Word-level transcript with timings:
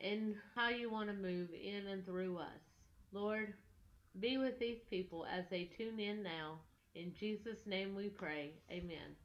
and 0.00 0.34
how 0.54 0.68
you 0.68 0.90
want 0.90 1.08
to 1.08 1.14
move 1.14 1.48
in 1.52 1.86
and 1.86 2.04
through 2.04 2.38
us. 2.38 2.60
Lord, 3.12 3.54
be 4.20 4.38
with 4.38 4.58
these 4.58 4.80
people 4.90 5.26
as 5.26 5.44
they 5.50 5.70
tune 5.76 5.98
in 5.98 6.22
now. 6.22 6.58
In 6.94 7.12
Jesus' 7.18 7.66
name 7.66 7.94
we 7.94 8.08
pray. 8.08 8.50
Amen. 8.70 9.16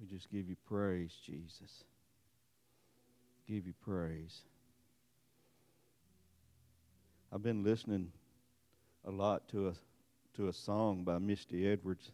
We 0.00 0.06
just 0.06 0.30
give 0.30 0.48
you 0.48 0.56
praise, 0.66 1.12
Jesus. 1.24 1.84
Give 3.46 3.66
you 3.66 3.74
praise. 3.84 4.40
I've 7.32 7.42
been 7.42 7.62
listening 7.62 8.12
a 9.04 9.10
lot 9.10 9.48
to 9.48 9.68
a 9.68 9.74
to 10.36 10.48
a 10.48 10.52
song 10.52 11.04
by 11.04 11.18
Misty 11.18 11.68
Edwards. 11.68 12.10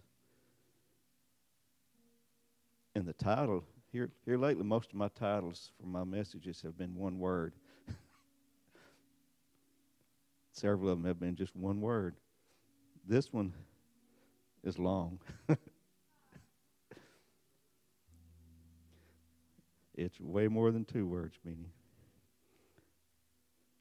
And 2.94 3.06
the 3.06 3.12
title 3.12 3.64
here 3.92 4.10
here 4.24 4.36
lately 4.36 4.64
most 4.64 4.90
of 4.90 4.96
my 4.96 5.08
titles 5.08 5.70
for 5.80 5.86
my 5.86 6.04
messages 6.04 6.60
have 6.62 6.76
been 6.76 6.94
one 6.94 7.18
word. 7.18 7.54
Several 10.52 10.90
of 10.90 10.98
them 10.98 11.06
have 11.06 11.18
been 11.18 11.36
just 11.36 11.56
one 11.56 11.80
word. 11.80 12.14
This 13.06 13.32
one 13.32 13.54
is 14.64 14.78
long. 14.78 15.18
it's 19.94 20.20
way 20.20 20.48
more 20.48 20.70
than 20.70 20.84
two 20.84 21.06
words, 21.06 21.38
meaning. 21.44 21.70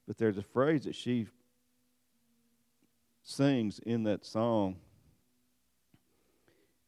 But 0.07 0.17
there's 0.17 0.37
a 0.37 0.43
phrase 0.43 0.85
that 0.85 0.95
she 0.95 1.27
sings 3.23 3.79
in 3.79 4.03
that 4.03 4.25
song, 4.25 4.77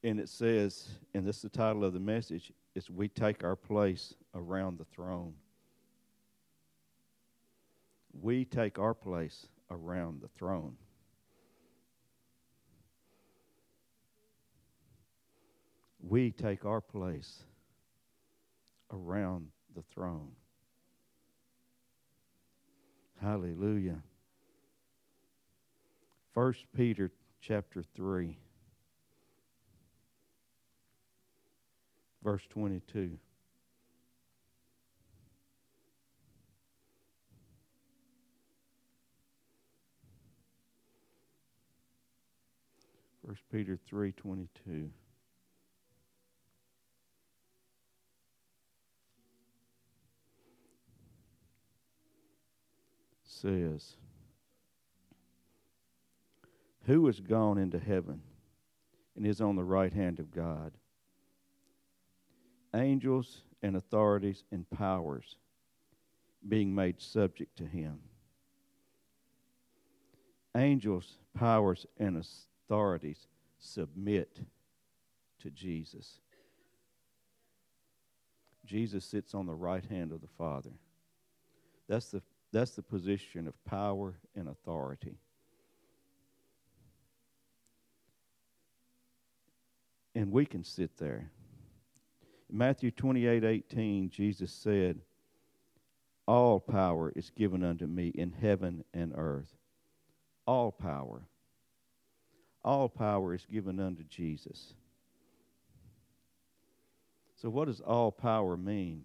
and 0.01 0.21
it 0.21 0.29
says, 0.29 0.87
and 1.13 1.27
this 1.27 1.35
is 1.37 1.41
the 1.41 1.49
title 1.49 1.83
of 1.83 1.91
the 1.91 1.99
message, 1.99 2.53
is 2.79 2.89
We 2.89 3.09
Take 3.09 3.43
Our 3.43 3.57
Place 3.57 4.13
Around 4.33 4.79
the 4.79 4.85
Throne. 4.85 5.33
We 8.21 8.45
take 8.45 8.79
our 8.79 8.93
place 8.93 9.47
around 9.69 10.21
the 10.21 10.29
throne. 10.29 10.77
We 16.01 16.31
take 16.31 16.63
our 16.63 16.79
place 16.79 17.43
around 18.91 19.47
the 19.75 19.83
throne. 19.93 20.31
Hallelujah. 23.21 24.01
First 26.33 26.63
Peter 26.73 27.11
chapter 27.41 27.83
3 27.95 28.37
verse 32.23 32.45
22 32.49 33.17
First 43.25 43.43
Peter 43.51 43.77
3:22 43.91 44.89
says 53.23 53.95
who 56.85 57.07
is 57.07 57.19
gone 57.19 57.59
into 57.59 57.77
heaven 57.77 58.21
and 59.15 59.27
is 59.27 59.39
on 59.39 59.55
the 59.55 59.63
right 59.63 59.93
hand 59.93 60.19
of 60.19 60.31
God 60.31 60.73
angels 62.73 63.41
and 63.61 63.75
authorities 63.75 64.43
and 64.51 64.69
powers 64.69 65.35
being 66.47 66.73
made 66.73 67.01
subject 67.01 67.57
to 67.57 67.65
him 67.65 67.99
angels 70.55 71.17
powers 71.37 71.85
and 71.97 72.17
authorities 72.17 73.27
submit 73.59 74.39
to 75.41 75.49
Jesus 75.49 76.19
Jesus 78.65 79.03
sits 79.03 79.33
on 79.33 79.45
the 79.45 79.53
right 79.53 79.83
hand 79.85 80.11
of 80.11 80.21
the 80.21 80.27
Father 80.37 80.71
that's 81.87 82.11
the 82.11 82.21
that's 82.51 82.71
the 82.71 82.81
position 82.81 83.47
of 83.47 83.65
power 83.65 84.15
and 84.35 84.47
authority. 84.47 85.17
And 90.15 90.31
we 90.31 90.45
can 90.45 90.63
sit 90.63 90.97
there. 90.97 91.29
Matthew 92.51 92.91
28 92.91 93.43
18, 93.43 94.09
Jesus 94.09 94.51
said, 94.51 94.99
All 96.27 96.59
power 96.59 97.11
is 97.15 97.29
given 97.29 97.63
unto 97.63 97.85
me 97.85 98.09
in 98.09 98.31
heaven 98.31 98.83
and 98.93 99.13
earth. 99.15 99.55
All 100.45 100.71
power. 100.71 101.21
All 102.63 102.89
power 102.89 103.33
is 103.33 103.45
given 103.45 103.79
unto 103.79 104.03
Jesus. 104.03 104.73
So, 107.35 107.49
what 107.49 107.65
does 107.65 107.79
all 107.79 108.11
power 108.11 108.57
mean? 108.57 109.03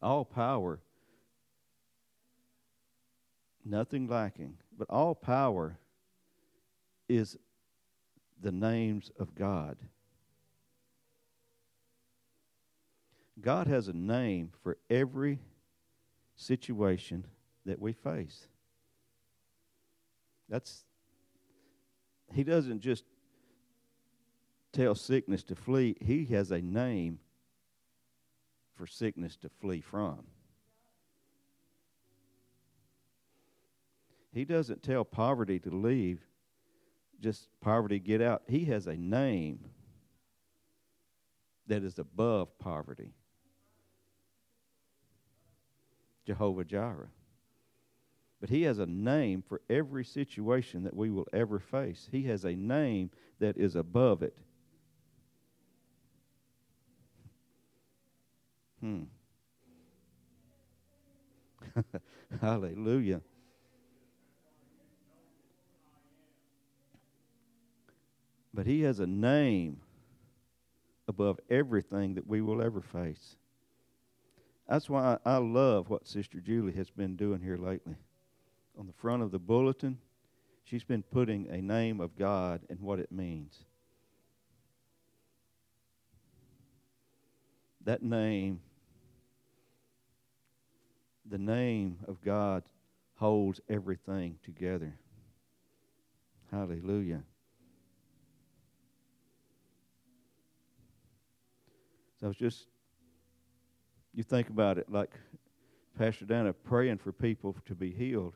All 0.00 0.24
power 0.24 0.80
nothing 3.64 4.08
lacking. 4.08 4.56
But 4.76 4.88
all 4.90 5.14
power 5.14 5.78
is 7.08 7.36
the 8.40 8.52
names 8.52 9.10
of 9.18 9.34
God. 9.34 9.76
God 13.40 13.66
has 13.66 13.88
a 13.88 13.92
name 13.92 14.50
for 14.62 14.78
every 14.90 15.40
situation 16.36 17.26
that 17.64 17.80
we 17.80 17.92
face. 17.92 18.46
That's 20.48 20.84
he 22.34 22.44
doesn't 22.44 22.80
just 22.80 23.04
tell 24.72 24.94
sickness 24.94 25.42
to 25.44 25.54
flee, 25.54 25.96
he 26.00 26.24
has 26.26 26.50
a 26.50 26.60
name 26.60 27.18
for 28.74 28.86
sickness 28.86 29.36
to 29.36 29.48
flee 29.48 29.80
from. 29.80 30.24
He 34.32 34.46
doesn't 34.46 34.82
tell 34.82 35.04
poverty 35.04 35.58
to 35.60 35.70
leave, 35.70 36.20
just 37.20 37.48
poverty 37.60 37.98
get 37.98 38.22
out. 38.22 38.42
He 38.48 38.64
has 38.66 38.86
a 38.86 38.96
name 38.96 39.60
that 41.66 41.82
is 41.82 41.98
above 41.98 42.58
poverty 42.58 43.12
Jehovah 46.24 46.64
Jireh. 46.64 47.10
But 48.40 48.50
he 48.50 48.62
has 48.62 48.78
a 48.78 48.86
name 48.86 49.42
for 49.42 49.60
every 49.70 50.04
situation 50.04 50.82
that 50.84 50.96
we 50.96 51.10
will 51.10 51.28
ever 51.32 51.58
face. 51.58 52.08
He 52.10 52.22
has 52.24 52.44
a 52.44 52.54
name 52.54 53.10
that 53.38 53.56
is 53.56 53.76
above 53.76 54.22
it. 54.22 54.36
Hmm. 58.80 59.02
Hallelujah. 62.40 63.20
But 68.54 68.66
He 68.66 68.82
has 68.82 69.00
a 69.00 69.06
name 69.06 69.80
above 71.08 71.38
everything 71.48 72.14
that 72.14 72.26
we 72.26 72.40
will 72.40 72.62
ever 72.62 72.80
face. 72.80 73.36
That's 74.72 74.88
why 74.88 75.18
I 75.26 75.36
love 75.36 75.90
what 75.90 76.08
Sister 76.08 76.40
Julie 76.40 76.72
has 76.72 76.88
been 76.88 77.14
doing 77.14 77.42
here 77.42 77.58
lately. 77.58 77.96
On 78.78 78.86
the 78.86 78.94
front 78.94 79.22
of 79.22 79.30
the 79.30 79.38
bulletin, 79.38 79.98
she's 80.64 80.82
been 80.82 81.02
putting 81.02 81.46
a 81.50 81.60
name 81.60 82.00
of 82.00 82.16
God 82.16 82.62
and 82.70 82.80
what 82.80 82.98
it 82.98 83.12
means. 83.12 83.54
That 87.84 88.02
name, 88.02 88.60
the 91.28 91.36
name 91.36 91.98
of 92.08 92.22
God, 92.24 92.62
holds 93.16 93.60
everything 93.68 94.38
together. 94.42 94.94
Hallelujah. 96.50 97.20
So 102.18 102.30
it's 102.30 102.38
just, 102.38 102.68
you 104.14 104.22
think 104.22 104.48
about 104.48 104.78
it 104.78 104.90
like 104.90 105.10
Pastor 105.98 106.24
Dana 106.24 106.52
praying 106.52 106.98
for 106.98 107.12
people 107.12 107.56
to 107.66 107.74
be 107.74 107.90
healed, 107.92 108.34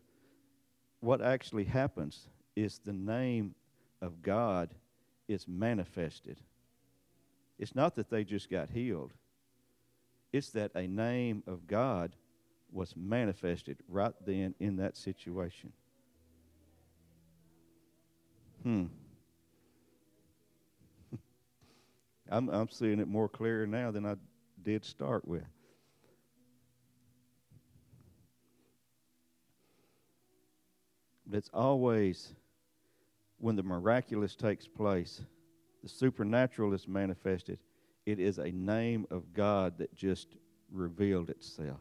what 1.01 1.21
actually 1.21 1.65
happens 1.65 2.29
is 2.55 2.79
the 2.79 2.93
name 2.93 3.55
of 4.01 4.23
God 4.23 4.75
is 5.29 5.47
manifested. 5.49 6.39
It's 7.59 7.75
not 7.75 7.97
that 7.97 8.11
they 8.11 8.25
just 8.25 8.51
got 8.51 8.71
healed, 8.71 9.13
it's 10.33 10.51
that 10.51 10.73
a 10.75 10.87
name 10.87 11.43
of 11.47 11.67
God 11.67 12.15
was 12.73 12.95
manifested 12.97 13.79
right 13.89 14.15
then 14.25 14.55
in 14.61 14.77
that 14.77 14.97
situation. 14.97 15.73
Hmm. 18.63 18.87
I'm 22.29 22.49
I'm 22.49 22.69
seeing 22.69 22.99
it 22.99 23.09
more 23.09 23.29
clear 23.29 23.67
now 23.67 23.91
than 23.91 24.05
I 24.05 24.17
did 24.63 24.85
start 24.85 25.27
with. 25.27 25.45
But 31.27 31.39
it's 31.39 31.51
always 31.53 32.35
when 33.39 33.57
the 33.57 33.63
miraculous 33.63 34.37
takes 34.37 34.67
place, 34.67 35.23
the 35.83 35.89
supernatural 35.89 36.73
is 36.73 36.87
manifested. 36.87 37.59
It 38.07 38.21
is 38.21 38.39
a 38.39 38.51
name 38.53 39.07
of 39.11 39.33
God 39.35 39.79
that 39.79 39.95
just 39.95 40.37
revealed 40.71 41.31
itself. 41.31 41.81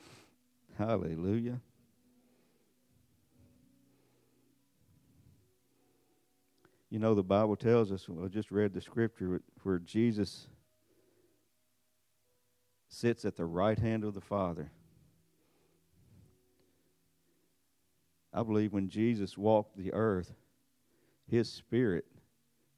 Hallelujah. 0.78 1.60
You 6.90 6.98
know, 6.98 7.14
the 7.14 7.22
Bible 7.22 7.54
tells 7.56 7.92
us, 7.92 8.08
I 8.22 8.28
just 8.28 8.50
read 8.50 8.72
the 8.72 8.80
scripture 8.80 9.42
where 9.62 9.78
Jesus 9.78 10.48
sits 12.88 13.24
at 13.26 13.36
the 13.36 13.44
right 13.44 13.78
hand 13.78 14.04
of 14.04 14.14
the 14.14 14.20
Father. 14.20 14.70
I 18.38 18.44
believe 18.44 18.72
when 18.72 18.88
Jesus 18.88 19.36
walked 19.36 19.76
the 19.76 19.92
earth, 19.92 20.32
his 21.26 21.50
spirit 21.50 22.04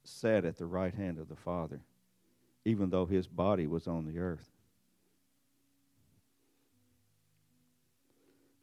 sat 0.04 0.46
at 0.46 0.56
the 0.56 0.64
right 0.64 0.94
hand 0.94 1.18
of 1.18 1.28
the 1.28 1.36
Father, 1.36 1.82
even 2.64 2.88
though 2.88 3.04
his 3.04 3.26
body 3.26 3.66
was 3.66 3.86
on 3.86 4.06
the 4.06 4.18
earth. 4.18 4.48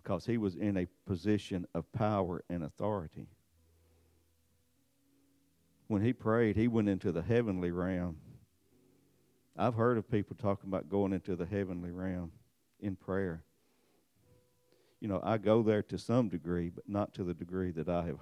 Because 0.02 0.26
he 0.26 0.40
was 0.40 0.56
in 0.56 0.78
a 0.78 0.88
position 1.06 1.68
of 1.76 1.92
power 1.92 2.44
and 2.50 2.64
authority 2.64 3.28
when 5.88 6.02
he 6.04 6.14
prayed, 6.14 6.56
he 6.56 6.68
went 6.68 6.90
into 6.90 7.12
the 7.12 7.22
heavenly 7.22 7.70
realm. 7.70 8.18
I've 9.56 9.76
heard 9.76 10.00
of 10.00 10.10
people 10.10 10.36
talking 10.36 10.68
about 10.68 10.90
going 10.90 11.14
into 11.14 11.36
the 11.36 11.46
heavenly 11.46 11.92
realm 11.92 12.32
in 12.80 12.96
prayer. 12.96 13.44
You 15.00 15.08
know, 15.08 15.22
I 15.24 15.38
go 15.38 15.62
there 15.62 15.84
to 15.84 15.98
some 15.98 16.30
degree, 16.30 16.70
but 16.70 16.88
not 16.88 17.14
to 17.16 17.24
the 17.24 17.34
degree 17.34 17.72
that 17.72 17.88
I 17.88 18.06
have 18.06 18.20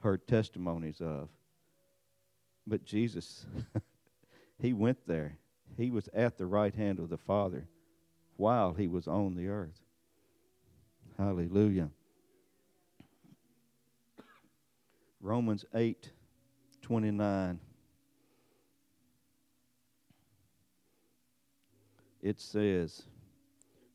heard 0.00 0.26
testimonies 0.26 1.00
of. 1.00 1.28
But 2.66 2.84
Jesus, 2.84 3.46
he 4.58 4.72
went 4.72 5.06
there. 5.06 5.38
He 5.76 5.90
was 5.90 6.08
at 6.12 6.36
the 6.36 6.46
right 6.46 6.74
hand 6.74 6.98
of 6.98 7.08
the 7.08 7.16
Father 7.16 7.68
while 8.36 8.74
he 8.74 8.88
was 8.88 9.06
on 9.06 9.34
the 9.34 9.48
earth. 9.48 9.80
Hallelujah. 11.16 11.90
Romans 15.20 15.64
8 15.74 16.10
29. 16.82 17.58
It 22.22 22.40
says, 22.40 23.02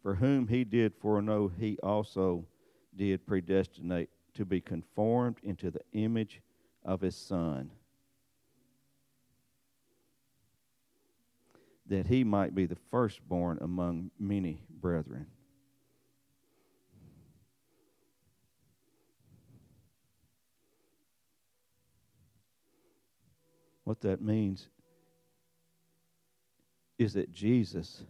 For 0.01 0.15
whom 0.15 0.48
he 0.48 0.63
did 0.63 0.94
foreknow, 0.95 1.48
he 1.48 1.77
also 1.83 2.45
did 2.95 3.25
predestinate 3.25 4.09
to 4.33 4.45
be 4.45 4.59
conformed 4.59 5.38
into 5.44 5.69
the 5.69 5.81
image 5.94 6.42
of 6.83 7.01
his 7.01 7.15
Son, 7.15 7.69
that 11.86 12.07
he 12.07 12.24
might 12.24 12.56
be 12.56 12.65
the 12.65 12.77
firstborn 12.89 13.59
among 13.62 14.09
many 14.18 14.63
brethren. 14.69 15.27
What 23.83 24.01
that 24.01 24.21
means 24.21 24.68
is 26.98 27.13
that 27.13 27.31
Jesus, 27.31 28.03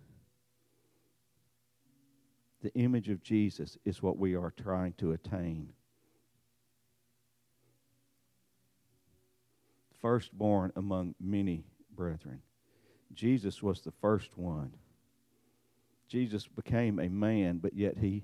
the 2.62 2.74
image 2.74 3.10
of 3.10 3.24
Jesus, 3.24 3.78
is 3.86 4.02
what 4.02 4.18
we 4.18 4.36
are 4.36 4.54
trying 4.56 4.94
to 4.94 5.12
attain. 5.12 5.69
Firstborn 10.02 10.72
among 10.75 11.16
many 11.19 11.66
brethren. 11.96 12.42
Jesus 13.13 13.62
was 13.62 13.81
the 13.81 13.94
first 14.02 14.38
one. 14.38 14.74
Jesus 16.08 16.48
became 16.48 17.00
a 17.00 17.10
man, 17.10 17.60
but 17.60 17.74
yet 17.74 17.98
he 17.98 18.24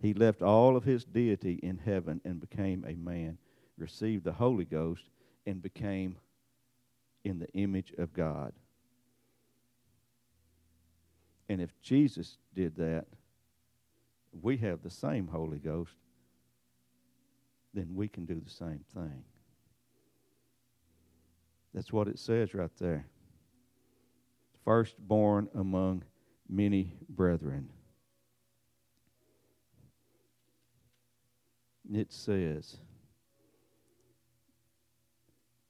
he 0.00 0.14
left 0.14 0.42
all 0.42 0.76
of 0.76 0.84
his 0.84 1.04
deity 1.04 1.58
in 1.62 1.78
heaven 1.78 2.20
and 2.24 2.40
became 2.40 2.84
a 2.86 2.94
man, 2.94 3.36
received 3.76 4.24
the 4.24 4.32
Holy 4.32 4.64
Ghost, 4.64 5.02
and 5.44 5.60
became 5.60 6.16
in 7.24 7.40
the 7.40 7.50
image 7.52 7.92
of 7.98 8.12
God. 8.12 8.52
And 11.48 11.60
if 11.60 11.70
Jesus 11.82 12.38
did 12.54 12.76
that, 12.76 13.06
we 14.42 14.56
have 14.58 14.82
the 14.82 14.90
same 14.90 15.26
Holy 15.26 15.58
Ghost, 15.58 15.92
then 17.74 17.94
we 17.94 18.08
can 18.08 18.24
do 18.24 18.40
the 18.40 18.50
same 18.50 18.84
thing. 18.94 19.24
That's 21.74 21.92
what 21.92 22.08
it 22.08 22.18
says 22.18 22.54
right 22.54 22.70
there. 22.78 23.06
Firstborn 24.64 25.48
among 25.54 26.02
many 26.48 26.94
brethren. 27.08 27.70
It 31.92 32.12
says, 32.12 32.78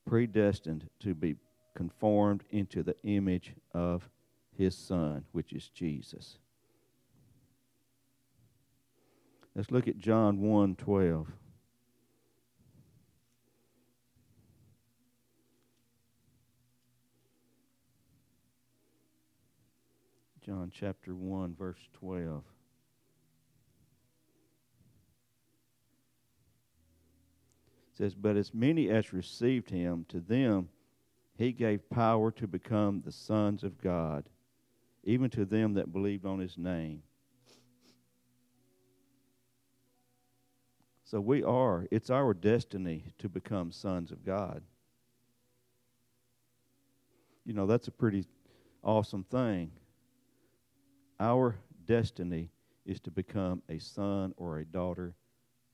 predestined 0.07 0.89
to 1.01 1.15
be 1.15 1.37
conformed 1.77 2.43
into 2.51 2.83
the 2.83 2.97
image 3.05 3.53
of 3.73 4.09
his 4.57 4.77
son, 4.77 5.25
which 5.33 5.53
is 5.53 5.69
Jesus. 5.69 6.39
Let's 9.59 9.73
look 9.73 9.89
at 9.89 9.99
John 9.99 10.41
1 10.41 10.77
12. 10.77 11.27
John 20.47 20.71
chapter 20.73 21.13
1, 21.13 21.57
verse 21.59 21.89
12. 21.95 22.45
says, 27.95 28.15
But 28.15 28.37
as 28.37 28.55
many 28.55 28.89
as 28.91 29.13
received 29.13 29.71
him, 29.71 30.07
to 30.11 30.21
them 30.21 30.69
he 31.37 31.51
gave 31.51 31.91
power 31.91 32.31
to 32.31 32.47
become 32.47 33.03
the 33.05 33.11
sons 33.11 33.65
of 33.65 33.83
God, 33.83 34.29
even 35.03 35.29
to 35.31 35.45
them 35.45 35.75
that 35.75 35.93
believed 35.93 36.25
on 36.25 36.39
his 36.39 36.57
name. 36.57 37.03
So 41.11 41.23
we 41.23 41.43
are, 41.43 41.87
it's 41.91 42.11
our 42.11 42.35
destiny 42.35 43.03
to 43.17 43.31
become 43.31 43.73
sons 43.73 44.13
of 44.13 44.27
God. 44.27 44.61
You 47.47 47.55
know, 47.55 47.65
that's 47.67 47.89
a 47.89 47.91
pretty 47.91 48.27
awesome 48.85 49.25
thing. 49.25 49.71
Our 51.19 51.57
destiny 51.87 52.51
is 52.85 53.01
to 53.01 53.11
become 53.11 53.63
a 53.71 53.79
son 53.79 54.35
or 54.37 54.59
a 54.59 54.67
daughter 54.67 55.15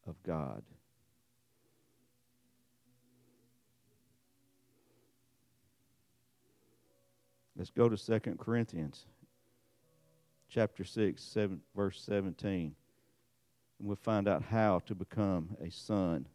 of 0.06 0.14
God. 0.22 0.62
Let's 7.56 7.70
go 7.70 7.88
to 7.88 7.96
2 7.96 8.36
Corinthians 8.38 9.06
chapter 10.48 10.84
6, 10.84 11.20
7, 11.20 11.60
verse 11.74 12.00
17. 12.02 12.76
And 13.78 13.88
we'll 13.88 13.96
find 13.96 14.28
out 14.28 14.42
how 14.42 14.80
to 14.86 14.94
become 14.94 15.56
a 15.60 15.70
son. 15.70 16.26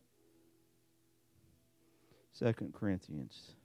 2 2.37 2.53
Corinthians 2.73 3.55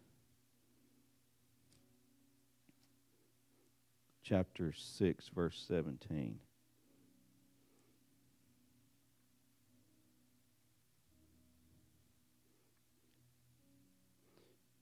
chapter 4.24 4.72
6, 4.72 5.28
verse 5.28 5.64
17. 5.68 6.38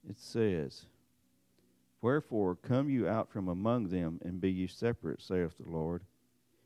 It 0.09 0.19
says, 0.19 0.85
Wherefore 2.01 2.55
come 2.55 2.89
you 2.89 3.09
out 3.09 3.31
from 3.31 3.49
among 3.49 3.89
them, 3.89 4.21
and 4.25 4.41
be 4.41 4.51
ye 4.51 4.67
separate, 4.67 5.21
saith 5.21 5.57
the 5.59 5.71
Lord, 5.71 6.03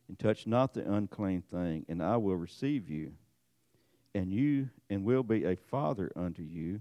and 0.09 0.19
touch 0.19 0.47
not 0.47 0.75
the 0.75 0.91
unclean 0.91 1.43
thing, 1.43 1.85
and 1.89 2.03
I 2.03 2.17
will 2.17 2.37
receive 2.37 2.89
you. 2.89 3.13
And 4.15 4.33
you 4.33 4.71
and 4.89 5.05
will 5.05 5.23
be 5.23 5.45
a 5.45 5.57
father 5.57 6.11
unto 6.17 6.43
you, 6.43 6.81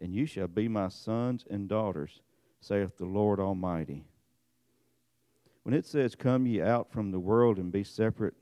and 0.00 0.14
you 0.14 0.26
shall 0.26 0.46
be 0.46 0.68
my 0.68 0.88
sons 0.88 1.44
and 1.50 1.68
daughters, 1.68 2.20
saith 2.60 2.96
the 2.96 3.06
Lord 3.06 3.40
Almighty. 3.40 4.04
When 5.62 5.74
it 5.74 5.84
says, 5.84 6.14
Come 6.14 6.46
ye 6.46 6.62
out 6.62 6.92
from 6.92 7.10
the 7.10 7.18
world 7.18 7.56
and 7.58 7.72
be 7.72 7.82
separate, 7.82 8.34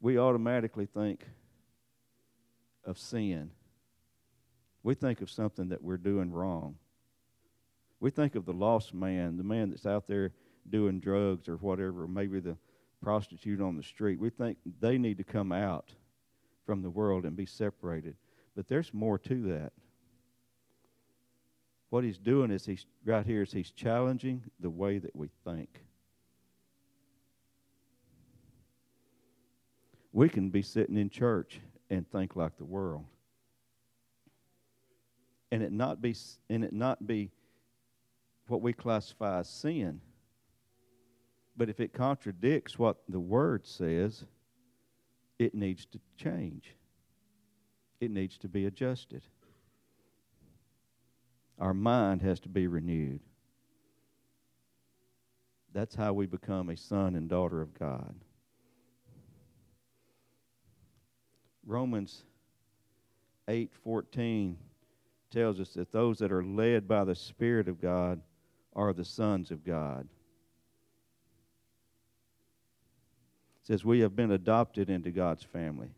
we 0.00 0.18
automatically 0.18 0.86
think 0.86 1.24
of 2.84 2.98
sin. 2.98 3.52
We 4.82 4.94
think 4.94 5.20
of 5.20 5.30
something 5.30 5.68
that 5.68 5.82
we're 5.82 5.96
doing 5.96 6.32
wrong. 6.32 6.76
We 8.00 8.10
think 8.10 8.34
of 8.34 8.44
the 8.44 8.52
lost 8.52 8.92
man, 8.92 9.36
the 9.36 9.44
man 9.44 9.70
that's 9.70 9.86
out 9.86 10.08
there 10.08 10.32
doing 10.68 11.00
drugs 11.00 11.48
or 11.48 11.56
whatever, 11.56 12.06
maybe 12.06 12.40
the 12.40 12.56
prostitute 13.02 13.60
on 13.60 13.76
the 13.76 13.82
street. 13.82 14.18
We 14.18 14.30
think 14.30 14.58
they 14.80 14.96
need 14.96 15.18
to 15.18 15.24
come 15.24 15.52
out 15.52 15.90
from 16.64 16.82
the 16.82 16.90
world 16.90 17.24
and 17.24 17.36
be 17.36 17.46
separated. 17.46 18.16
But 18.54 18.68
there's 18.68 18.94
more 18.94 19.18
to 19.18 19.42
that. 19.48 19.72
What 21.90 22.04
he's 22.04 22.18
doing 22.18 22.50
is 22.50 22.64
he's 22.64 22.86
right 23.04 23.26
here 23.26 23.42
is 23.42 23.52
he's 23.52 23.70
challenging 23.70 24.44
the 24.60 24.70
way 24.70 24.98
that 24.98 25.14
we 25.14 25.28
think. 25.44 25.68
We 30.12 30.28
can 30.28 30.50
be 30.50 30.62
sitting 30.62 30.96
in 30.96 31.10
church 31.10 31.60
and 31.90 32.10
think 32.10 32.36
like 32.36 32.56
the 32.56 32.64
world. 32.64 33.04
And 35.50 35.62
it 35.62 35.72
not 35.72 36.00
be 36.00 36.14
and 36.48 36.64
it 36.64 36.72
not 36.72 37.06
be 37.06 37.30
what 38.46 38.62
we 38.62 38.72
classify 38.72 39.40
as 39.40 39.48
sin. 39.48 40.00
But 41.56 41.68
if 41.68 41.80
it 41.80 41.92
contradicts 41.92 42.78
what 42.78 42.98
the 43.08 43.20
Word 43.20 43.66
says, 43.66 44.24
it 45.38 45.54
needs 45.54 45.86
to 45.86 46.00
change. 46.16 46.74
It 48.00 48.10
needs 48.10 48.38
to 48.38 48.48
be 48.48 48.66
adjusted. 48.66 49.22
Our 51.58 51.74
mind 51.74 52.22
has 52.22 52.40
to 52.40 52.48
be 52.48 52.66
renewed. 52.66 53.20
That's 55.72 55.94
how 55.94 56.12
we 56.12 56.26
become 56.26 56.68
a 56.68 56.76
son 56.76 57.14
and 57.14 57.28
daughter 57.28 57.62
of 57.62 57.72
God. 57.74 58.14
Romans 61.64 62.24
8:14 63.48 64.56
tells 65.30 65.60
us 65.60 65.72
that 65.74 65.92
those 65.92 66.18
that 66.18 66.32
are 66.32 66.44
led 66.44 66.86
by 66.86 67.04
the 67.04 67.14
spirit 67.14 67.68
of 67.68 67.80
God 67.80 68.20
are 68.74 68.92
the 68.92 69.04
sons 69.04 69.50
of 69.50 69.64
God. 69.64 70.08
Says, 73.62 73.84
We 73.84 74.00
have 74.00 74.16
been 74.16 74.30
adopted 74.30 74.90
into 74.90 75.10
God's 75.10 75.44
family. 75.44 75.90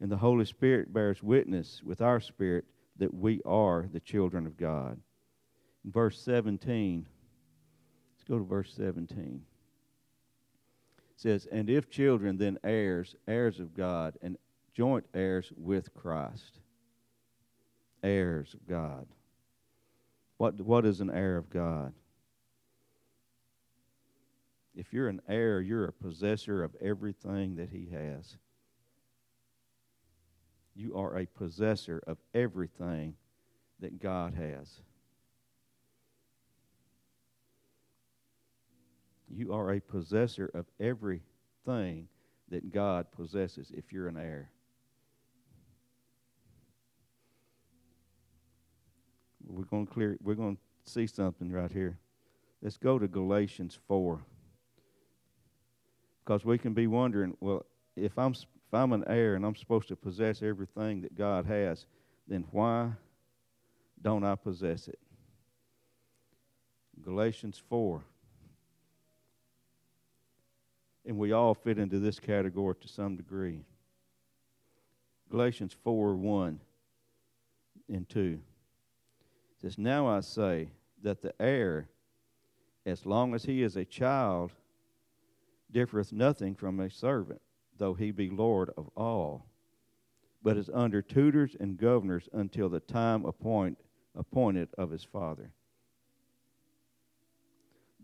And 0.00 0.10
the 0.10 0.16
Holy 0.16 0.44
Spirit 0.44 0.92
bears 0.92 1.22
witness 1.22 1.80
with 1.84 2.00
our 2.00 2.20
spirit 2.20 2.64
that 2.98 3.14
we 3.14 3.40
are 3.44 3.88
the 3.92 4.00
children 4.00 4.46
of 4.46 4.56
God. 4.56 4.98
In 5.84 5.90
verse 5.92 6.20
17, 6.20 7.06
let's 8.16 8.28
go 8.28 8.38
to 8.38 8.44
verse 8.44 8.72
17. 8.76 9.42
It 10.98 11.20
says, 11.20 11.46
And 11.50 11.70
if 11.70 11.88
children, 11.90 12.36
then 12.36 12.58
heirs, 12.64 13.14
heirs 13.28 13.60
of 13.60 13.74
God, 13.74 14.18
and 14.22 14.36
joint 14.74 15.04
heirs 15.14 15.52
with 15.56 15.94
Christ. 15.94 16.58
Heirs 18.02 18.54
of 18.54 18.66
God. 18.66 19.06
What, 20.38 20.60
what 20.60 20.84
is 20.84 21.00
an 21.00 21.10
heir 21.10 21.36
of 21.36 21.48
God? 21.50 21.92
If 24.74 24.92
you're 24.92 25.08
an 25.08 25.20
heir, 25.28 25.60
you're 25.60 25.84
a 25.84 25.92
possessor 25.92 26.62
of 26.62 26.74
everything 26.80 27.56
that 27.56 27.70
He 27.70 27.90
has. 27.92 28.36
You 30.74 30.96
are 30.96 31.18
a 31.18 31.26
possessor 31.26 32.02
of 32.06 32.18
everything 32.34 33.14
that 33.80 34.00
God 34.00 34.34
has. 34.34 34.80
You 39.28 39.52
are 39.52 39.72
a 39.72 39.80
possessor 39.80 40.50
of 40.54 40.66
everything 40.80 42.08
that 42.48 42.72
God 42.72 43.06
possesses 43.12 43.70
if 43.74 43.92
you're 43.92 44.08
an 44.08 44.16
heir. 44.16 44.50
we're 49.52 49.64
going 49.64 49.86
to 49.86 49.92
clear 49.92 50.16
we're 50.22 50.34
going 50.34 50.56
to 50.56 50.90
see 50.90 51.06
something 51.06 51.50
right 51.50 51.70
here 51.70 51.98
let's 52.62 52.76
go 52.76 52.98
to 52.98 53.06
galatians 53.06 53.78
4 53.88 54.20
because 56.24 56.44
we 56.44 56.58
can 56.58 56.72
be 56.72 56.86
wondering 56.86 57.36
well 57.40 57.64
if 57.96 58.18
i'm 58.18 58.32
if 58.32 58.74
i'm 58.74 58.92
an 58.92 59.04
heir 59.06 59.34
and 59.34 59.44
i'm 59.44 59.56
supposed 59.56 59.88
to 59.88 59.96
possess 59.96 60.42
everything 60.42 61.00
that 61.00 61.16
god 61.16 61.46
has 61.46 61.86
then 62.28 62.44
why 62.50 62.90
don't 64.00 64.24
i 64.24 64.34
possess 64.34 64.88
it? 64.88 64.98
Galatians 67.02 67.60
4 67.68 68.02
and 71.04 71.18
we 71.18 71.32
all 71.32 71.54
fit 71.54 71.78
into 71.78 71.98
this 71.98 72.18
category 72.18 72.74
to 72.80 72.88
some 72.88 73.16
degree. 73.16 73.64
Galatians 75.30 75.74
4 75.82 76.14
1 76.14 76.60
and 77.88 78.08
2 78.08 78.38
says, 79.60 79.78
Now 79.78 80.06
I 80.06 80.20
say 80.20 80.68
that 81.02 81.22
the 81.22 81.34
heir, 81.40 81.88
as 82.86 83.04
long 83.06 83.34
as 83.34 83.44
he 83.44 83.62
is 83.62 83.76
a 83.76 83.84
child, 83.84 84.52
differeth 85.72 86.12
nothing 86.12 86.54
from 86.54 86.80
a 86.80 86.90
servant, 86.90 87.40
though 87.78 87.94
he 87.94 88.10
be 88.10 88.30
Lord 88.30 88.70
of 88.76 88.88
all, 88.96 89.46
but 90.42 90.56
is 90.56 90.70
under 90.72 91.02
tutors 91.02 91.56
and 91.58 91.78
governors 91.78 92.28
until 92.32 92.68
the 92.68 92.80
time 92.80 93.24
appoint, 93.24 93.78
appointed 94.14 94.68
of 94.76 94.90
his 94.90 95.04
father. 95.04 95.50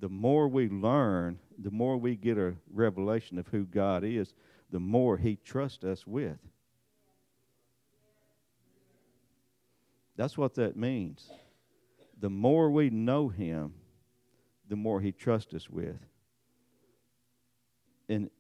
The 0.01 0.09
more 0.09 0.49
we 0.49 0.69
learn, 0.69 1.39
the 1.59 1.73
more 1.73 1.97
we 1.97 2.15
get 2.15 2.39
a 2.39 2.55
revelation 2.73 3.39
of 3.39 3.49
who 3.49 3.65
God 3.65 4.05
is, 4.05 4.33
the 4.71 4.81
more 4.81 5.17
he 5.17 5.37
trusts 5.37 5.85
us 5.85 6.07
with. 6.07 6.39
That's 10.17 10.37
what 10.37 10.55
that 10.57 10.77
means 10.77 11.31
the 12.21 12.29
more 12.29 12.71
we 12.71 12.91
know 12.91 13.29
Him, 13.29 13.75
the 14.69 14.77
more 14.77 15.01
He 15.01 15.13
trusts 15.13 15.55
us 15.55 15.71
with. 15.71 16.01
And 18.09 18.31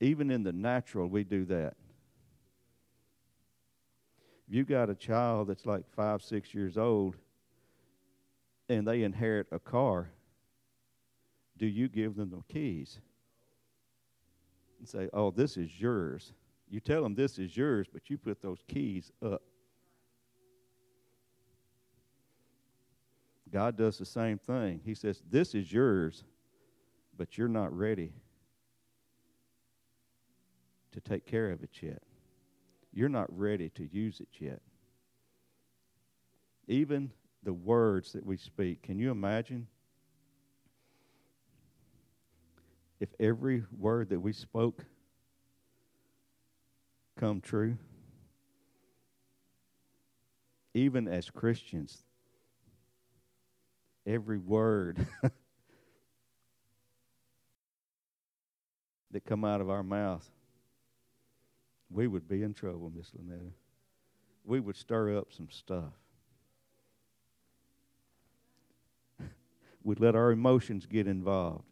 even 0.00 0.30
in 0.30 0.42
the 0.42 0.52
natural, 0.52 1.08
we 1.08 1.24
do 1.24 1.44
that. 1.46 1.74
If 4.48 4.54
you 4.54 4.64
got 4.64 4.90
a 4.90 4.94
child 4.94 5.48
that's 5.48 5.64
like 5.64 5.84
five, 5.94 6.22
six 6.22 6.54
years 6.54 6.76
old, 6.76 7.16
and 8.68 8.86
they 8.86 9.02
inherit 9.02 9.46
a 9.52 9.58
car, 9.58 10.10
do 11.56 11.66
you 11.66 11.88
give 11.88 12.16
them 12.16 12.30
the 12.30 12.42
keys? 12.52 12.98
And 14.78 14.88
say, 14.88 15.08
oh, 15.12 15.30
this 15.30 15.56
is 15.56 15.80
yours. 15.80 16.32
You 16.68 16.80
tell 16.80 17.02
them 17.02 17.14
this 17.14 17.38
is 17.38 17.56
yours, 17.56 17.86
but 17.92 18.10
you 18.10 18.18
put 18.18 18.42
those 18.42 18.62
keys 18.66 19.12
up. 19.22 19.42
God 23.52 23.76
does 23.76 23.98
the 23.98 24.06
same 24.06 24.38
thing. 24.38 24.80
He 24.82 24.94
says, 24.94 25.22
This 25.30 25.54
is 25.54 25.70
yours, 25.70 26.24
but 27.22 27.38
you're 27.38 27.46
not 27.46 27.72
ready 27.72 28.10
to 30.90 31.00
take 31.00 31.24
care 31.24 31.52
of 31.52 31.62
it 31.62 31.70
yet. 31.80 32.02
You're 32.92 33.08
not 33.08 33.28
ready 33.38 33.68
to 33.76 33.88
use 33.92 34.18
it 34.18 34.26
yet. 34.40 34.60
Even 36.66 37.12
the 37.44 37.52
words 37.52 38.12
that 38.14 38.26
we 38.26 38.36
speak, 38.36 38.82
can 38.82 38.98
you 38.98 39.12
imagine 39.12 39.68
if 42.98 43.10
every 43.20 43.62
word 43.78 44.08
that 44.08 44.18
we 44.18 44.32
spoke 44.32 44.84
come 47.20 47.40
true? 47.40 47.78
Even 50.74 51.06
as 51.06 51.30
Christians, 51.30 52.02
every 54.04 54.38
word 54.38 55.06
that 59.12 59.24
come 59.24 59.44
out 59.44 59.60
of 59.60 59.70
our 59.70 59.82
mouth, 59.82 60.28
we 61.90 62.06
would 62.06 62.28
be 62.28 62.42
in 62.42 62.54
trouble, 62.54 62.90
Miss 62.94 63.10
Lynetta. 63.10 63.52
We 64.44 64.58
would 64.60 64.76
stir 64.76 65.16
up 65.16 65.28
some 65.30 65.48
stuff. 65.50 65.92
We'd 69.84 70.00
let 70.00 70.16
our 70.16 70.32
emotions 70.32 70.86
get 70.86 71.06
involved. 71.06 71.64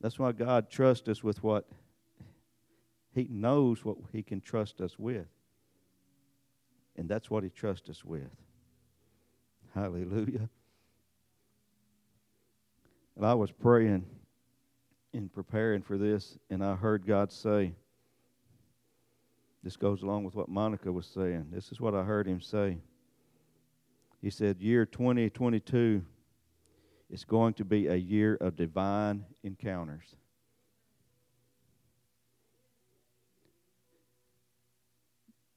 That's 0.00 0.18
why 0.18 0.32
God 0.32 0.68
trusts 0.68 1.08
us 1.08 1.22
with 1.24 1.42
what 1.42 1.66
He 3.14 3.26
knows 3.30 3.84
what 3.84 3.96
He 4.12 4.22
can 4.22 4.40
trust 4.40 4.80
us 4.80 4.98
with. 4.98 5.26
And 6.96 7.08
that's 7.08 7.30
what 7.30 7.44
He 7.44 7.50
trusts 7.50 7.88
us 7.88 8.04
with. 8.04 8.30
Hallelujah. 9.74 10.48
And 13.16 13.24
I 13.24 13.34
was 13.34 13.50
praying 13.50 14.04
in 15.16 15.30
preparing 15.30 15.80
for 15.80 15.96
this, 15.96 16.36
and 16.50 16.62
I 16.62 16.74
heard 16.74 17.06
God 17.06 17.32
say, 17.32 17.72
this 19.62 19.74
goes 19.74 20.02
along 20.02 20.24
with 20.24 20.34
what 20.34 20.50
Monica 20.50 20.92
was 20.92 21.06
saying. 21.06 21.46
This 21.50 21.72
is 21.72 21.80
what 21.80 21.94
I 21.94 22.02
heard 22.02 22.26
him 22.26 22.42
say. 22.42 22.76
He 24.20 24.28
said, 24.28 24.60
Year 24.60 24.84
2022 24.84 26.04
is 27.08 27.24
going 27.24 27.54
to 27.54 27.64
be 27.64 27.86
a 27.86 27.96
year 27.96 28.34
of 28.42 28.56
divine 28.56 29.24
encounters. 29.42 30.04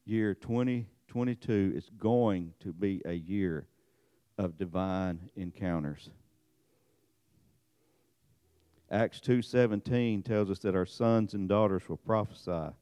Year 0.05 0.35
2022 0.35 1.73
is 1.75 1.89
going 1.97 2.53
to 2.61 2.71
be 2.71 3.01
a 3.03 3.13
year 3.13 3.67
of 4.37 4.57
divine 4.57 5.29
encounters. 5.35 6.09
Acts 8.91 9.19
2:17 9.19 10.23
tells 10.23 10.49
us 10.49 10.59
that 10.59 10.75
our 10.75 10.85
sons 10.85 11.33
and 11.33 11.47
daughters 11.47 11.87
will 11.87 11.97
prophesy. 11.97 12.73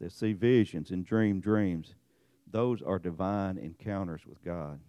They 0.00 0.08
see 0.08 0.32
visions 0.32 0.90
and 0.90 1.04
dream 1.04 1.40
dreams. 1.40 1.94
Those 2.50 2.80
are 2.82 2.98
divine 2.98 3.58
encounters 3.58 4.26
with 4.26 4.42
God. 4.42 4.80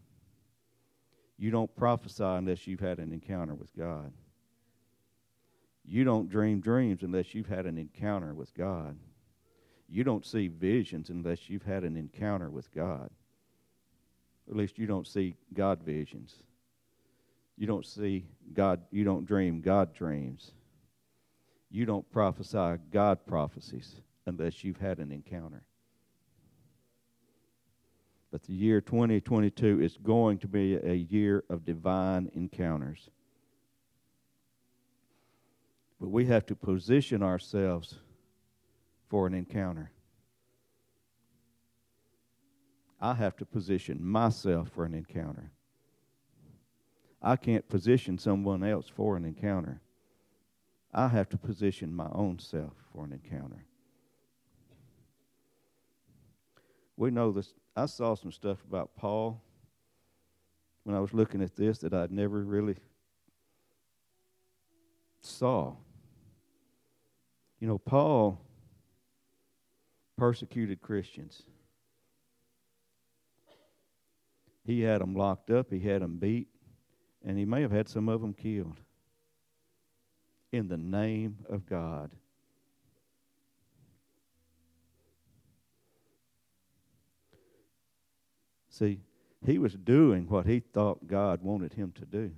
You 1.37 1.51
don't 1.51 1.75
prophesy 1.75 2.23
unless 2.23 2.67
you've 2.67 2.79
had 2.79 2.99
an 2.99 3.11
encounter 3.11 3.53
with 3.53 3.75
God. 3.75 4.13
You 5.83 6.03
don't 6.03 6.29
dream 6.29 6.61
dreams 6.61 7.03
unless 7.03 7.33
you've 7.33 7.47
had 7.47 7.65
an 7.65 7.77
encounter 7.77 8.33
with 8.33 8.53
God. 8.53 8.97
You 9.87 10.03
don't 10.03 10.25
see 10.25 10.47
visions 10.47 11.09
unless 11.09 11.49
you've 11.49 11.63
had 11.65 11.83
an 11.83 11.95
encounter 11.97 12.49
with 12.49 12.71
God. 12.71 13.09
At 14.49 14.55
least 14.55 14.79
you 14.79 14.87
don't 14.87 15.07
see 15.07 15.35
God 15.53 15.83
visions. 15.83 16.41
You 17.57 17.67
don't 17.67 17.85
see 17.85 18.25
God, 18.53 18.81
you 18.91 19.03
don't 19.03 19.25
dream 19.25 19.61
God 19.61 19.93
dreams. 19.93 20.51
You 21.71 21.85
don't 21.85 22.09
prophesy 22.11 22.77
God 22.91 23.25
prophecies 23.25 23.95
unless 24.25 24.63
you've 24.63 24.79
had 24.79 24.99
an 24.99 25.11
encounter. 25.11 25.63
But 28.31 28.43
the 28.43 28.53
year 28.53 28.81
2022 28.81 29.81
is 29.81 29.97
going 29.97 30.39
to 30.39 30.47
be 30.47 30.75
a 30.75 30.93
year 30.93 31.43
of 31.49 31.63
divine 31.63 32.29
encounters. 32.33 33.09
But 36.01 36.09
we 36.09 36.25
have 36.25 36.45
to 36.47 36.55
position 36.55 37.23
ourselves 37.23 37.99
for 39.09 39.27
an 39.27 39.33
encounter. 39.33 39.91
I 42.99 43.13
have 43.13 43.37
to 43.37 43.45
position 43.45 44.03
myself 44.03 44.69
for 44.69 44.83
an 44.83 44.93
encounter. 44.93 45.51
I 47.25 47.35
can't 47.35 47.67
position 47.67 48.19
someone 48.19 48.63
else 48.63 48.87
for 48.87 49.17
an 49.17 49.25
encounter. 49.25 49.81
I 50.93 51.07
have 51.07 51.27
to 51.29 51.37
position 51.37 51.91
my 51.91 52.07
own 52.11 52.37
self 52.37 52.73
for 52.93 53.03
an 53.03 53.11
encounter. 53.11 53.65
We 56.95 57.09
know 57.09 57.31
this. 57.31 57.55
I 57.75 57.87
saw 57.87 58.13
some 58.13 58.31
stuff 58.31 58.63
about 58.69 58.95
Paul 58.95 59.41
when 60.83 60.95
I 60.95 60.99
was 60.99 61.15
looking 61.15 61.41
at 61.41 61.55
this 61.55 61.79
that 61.79 61.95
I'd 61.95 62.11
never 62.11 62.43
really 62.43 62.75
saw. 65.19 65.73
You 67.59 67.67
know, 67.67 67.79
Paul 67.79 68.39
persecuted 70.15 70.79
Christians. 70.79 71.41
He 74.63 74.81
had 74.81 75.01
them 75.01 75.15
locked 75.15 75.49
up, 75.49 75.71
he 75.71 75.79
had 75.79 76.03
them 76.03 76.17
beat, 76.17 76.49
and 77.25 77.37
he 77.37 77.45
may 77.45 77.61
have 77.61 77.71
had 77.71 77.89
some 77.89 78.07
of 78.07 78.21
them 78.21 78.33
killed 78.33 78.79
in 80.51 80.67
the 80.67 80.77
name 80.77 81.39
of 81.49 81.65
God. 81.65 82.11
See, 88.69 88.99
he 89.45 89.57
was 89.57 89.73
doing 89.73 90.27
what 90.27 90.45
he 90.45 90.59
thought 90.59 91.07
God 91.07 91.41
wanted 91.41 91.73
him 91.73 91.93
to 91.93 92.05
do. 92.05 92.31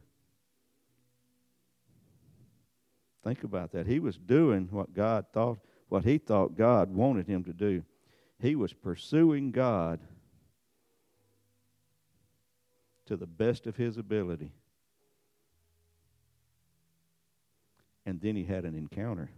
Think 3.23 3.43
about 3.43 3.71
that. 3.73 3.87
He 3.87 3.99
was 3.99 4.17
doing 4.17 4.67
what 4.71 4.93
God 4.93 5.25
thought, 5.33 5.57
what 5.89 6.05
he 6.05 6.17
thought 6.17 6.55
God 6.55 6.93
wanted 6.93 7.27
him 7.27 7.43
to 7.43 7.53
do. 7.53 7.83
He 8.39 8.55
was 8.55 8.71
pursuing 8.71 9.51
God 9.51 9.99
to 13.07 13.17
the 13.17 13.25
best 13.25 13.67
of 13.67 13.75
his 13.75 13.97
ability. 13.97 14.51
And 18.07 18.21
then 18.21 18.37
he 18.37 18.45
had 18.45 18.63
an 18.63 18.73
encounter. 18.73 19.29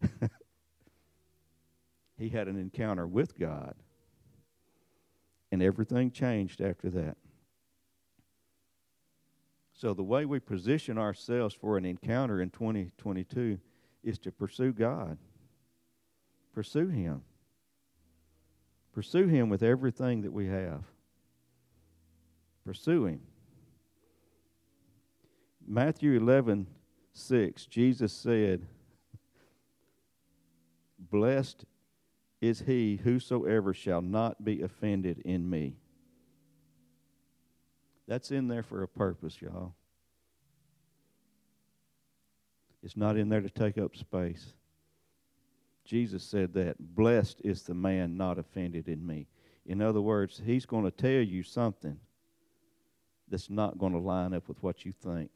he 2.16 2.28
had 2.28 2.46
an 2.46 2.56
encounter 2.56 3.04
with 3.04 3.36
God. 3.36 3.74
And 5.50 5.60
everything 5.60 6.12
changed 6.12 6.60
after 6.60 6.88
that. 6.90 7.16
So, 9.72 9.92
the 9.92 10.04
way 10.04 10.24
we 10.24 10.38
position 10.38 10.98
ourselves 10.98 11.52
for 11.52 11.76
an 11.76 11.84
encounter 11.84 12.40
in 12.40 12.50
2022 12.50 13.58
is 14.04 14.18
to 14.20 14.30
pursue 14.30 14.72
God. 14.72 15.18
Pursue 16.54 16.88
Him. 16.88 17.22
Pursue 18.92 19.26
Him 19.26 19.48
with 19.48 19.64
everything 19.64 20.22
that 20.22 20.32
we 20.32 20.46
have. 20.46 20.84
Pursue 22.64 23.06
Him. 23.06 23.20
Matthew 25.66 26.12
11 26.12 26.68
6, 27.14 27.66
Jesus 27.66 28.12
said, 28.12 28.66
Blessed 30.98 31.64
is 32.40 32.60
he 32.60 33.00
whosoever 33.02 33.74
shall 33.74 34.02
not 34.02 34.44
be 34.44 34.62
offended 34.62 35.18
in 35.24 35.48
me. 35.48 35.76
That's 38.06 38.30
in 38.30 38.48
there 38.48 38.62
for 38.62 38.82
a 38.82 38.88
purpose, 38.88 39.40
y'all. 39.40 39.74
It's 42.82 42.96
not 42.96 43.16
in 43.16 43.28
there 43.28 43.40
to 43.40 43.50
take 43.50 43.76
up 43.76 43.96
space. 43.96 44.54
Jesus 45.84 46.22
said 46.22 46.52
that. 46.54 46.76
Blessed 46.78 47.40
is 47.44 47.62
the 47.62 47.74
man 47.74 48.16
not 48.16 48.38
offended 48.38 48.88
in 48.88 49.06
me. 49.06 49.26
In 49.66 49.82
other 49.82 50.00
words, 50.00 50.40
he's 50.44 50.66
going 50.66 50.84
to 50.84 50.90
tell 50.90 51.10
you 51.22 51.42
something 51.42 51.98
that's 53.28 53.50
not 53.50 53.78
going 53.78 53.92
to 53.92 53.98
line 53.98 54.32
up 54.32 54.48
with 54.48 54.62
what 54.62 54.84
you 54.84 54.92
think. 54.92 55.30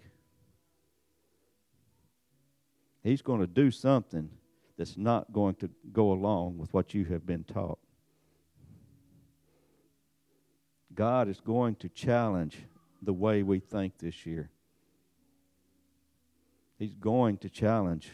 He's 3.02 3.22
going 3.22 3.40
to 3.40 3.46
do 3.46 3.70
something 3.70 4.30
that's 4.78 4.96
not 4.96 5.32
going 5.32 5.56
to 5.56 5.70
go 5.92 6.12
along 6.12 6.58
with 6.58 6.72
what 6.72 6.94
you 6.94 7.04
have 7.06 7.26
been 7.26 7.44
taught. 7.44 7.78
God 10.94 11.28
is 11.28 11.40
going 11.40 11.76
to 11.76 11.88
challenge 11.88 12.58
the 13.00 13.12
way 13.12 13.42
we 13.42 13.58
think 13.58 13.98
this 13.98 14.24
year. 14.26 14.50
He's 16.78 16.94
going 16.94 17.38
to 17.38 17.48
challenge 17.48 18.10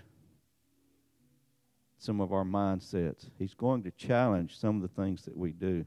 some 1.99 2.21
of 2.21 2.33
our 2.33 2.45
mindsets. 2.45 3.29
He's 3.39 3.55
going 3.55 3.83
to 3.83 3.91
challenge 3.91 4.59
some 4.59 4.77
of 4.77 4.83
the 4.83 5.03
things 5.03 5.25
that 5.25 5.37
we 5.37 5.53
do. 5.53 5.85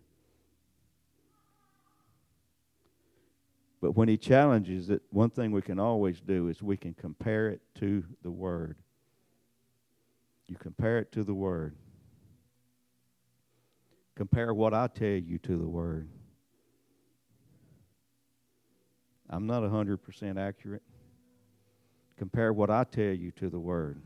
But 3.82 3.96
when 3.96 4.08
he 4.08 4.18
challenges 4.18 4.90
it, 4.90 5.02
one 5.10 5.32
thing 5.32 5.52
we 5.52 5.62
can 5.62 5.80
always 5.80 6.22
do 6.22 6.50
is 6.50 6.62
we 6.62 6.78
can 6.78 6.94
compare 6.94 7.50
it 7.50 7.62
to 7.80 8.04
the 8.22 8.30
Word. 8.30 8.78
You 10.52 10.58
compare 10.58 11.00
it 11.00 11.14
to 11.14 11.24
the 11.24 11.34
Word. 11.34 11.78
Compare 14.18 14.54
what 14.54 14.74
I 14.74 14.88
tell 14.88 15.08
you 15.08 15.38
to 15.38 15.56
the 15.56 15.66
Word. 15.66 16.10
I'm 19.30 19.48
not 19.48 19.64
100% 19.64 20.38
accurate. 20.38 20.82
Compare 22.18 22.52
what 22.52 22.70
I 22.70 22.84
tell 22.84 23.14
you 23.14 23.32
to 23.32 23.50
the 23.50 23.62
Word. 23.62 24.02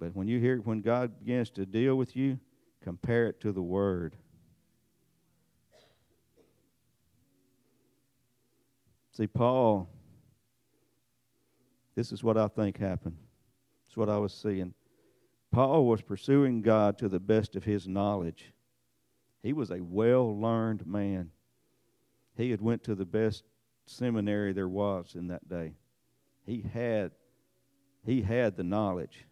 But 0.00 0.16
when 0.16 0.26
you 0.26 0.40
hear, 0.40 0.56
when 0.56 0.80
God 0.80 1.20
begins 1.20 1.50
to 1.50 1.64
deal 1.64 1.94
with 1.94 2.16
you, 2.16 2.40
compare 2.82 3.28
it 3.28 3.40
to 3.42 3.52
the 3.52 3.62
Word. 3.62 4.16
See, 9.12 9.28
Paul, 9.28 9.88
this 11.94 12.10
is 12.10 12.24
what 12.24 12.36
I 12.36 12.48
think 12.48 12.78
happened. 12.78 13.16
What 13.98 14.08
I 14.08 14.18
was 14.18 14.32
seeing. 14.32 14.74
Paul 15.50 15.86
was 15.86 16.02
pursuing 16.02 16.62
God 16.62 16.98
to 16.98 17.08
the 17.08 17.18
best 17.18 17.56
of 17.56 17.64
his 17.64 17.88
knowledge. 17.88 18.52
He 19.42 19.52
was 19.52 19.72
a 19.72 19.80
well-learned 19.80 20.86
man. 20.86 21.32
He 22.36 22.52
had 22.52 22.60
went 22.60 22.84
to 22.84 22.94
the 22.94 23.04
best 23.04 23.42
seminary 23.86 24.52
there 24.52 24.68
was 24.68 25.16
in 25.16 25.26
that 25.28 25.48
day. 25.48 25.72
He 26.46 26.64
had 26.72 27.10
he 28.04 28.22
had 28.22 28.56
the 28.56 28.62
knowledge. 28.62 29.26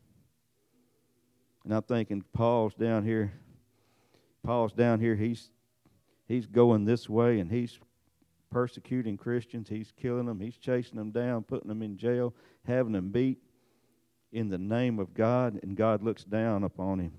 And 1.62 1.72
I'm 1.72 1.82
thinking 1.82 2.24
Paul's 2.32 2.74
down 2.74 3.04
here. 3.04 3.32
Paul's 4.42 4.72
down 4.72 4.98
here. 4.98 5.14
He's 5.14 5.52
he's 6.26 6.46
going 6.46 6.84
this 6.84 7.08
way 7.08 7.38
and 7.38 7.50
he's 7.50 7.78
persecuting 8.50 9.16
Christians. 9.16 9.68
He's 9.68 9.92
killing 9.92 10.26
them. 10.26 10.40
He's 10.40 10.56
chasing 10.56 10.98
them 10.98 11.12
down, 11.12 11.44
putting 11.44 11.68
them 11.68 11.82
in 11.82 11.96
jail, 11.96 12.34
having 12.64 12.92
them 12.92 13.10
beat 13.10 13.38
in 14.36 14.50
the 14.50 14.58
name 14.58 14.98
of 14.98 15.14
God. 15.14 15.58
And 15.62 15.74
God 15.74 16.02
looks 16.02 16.22
down 16.22 16.62
upon 16.62 17.00
him 17.00 17.12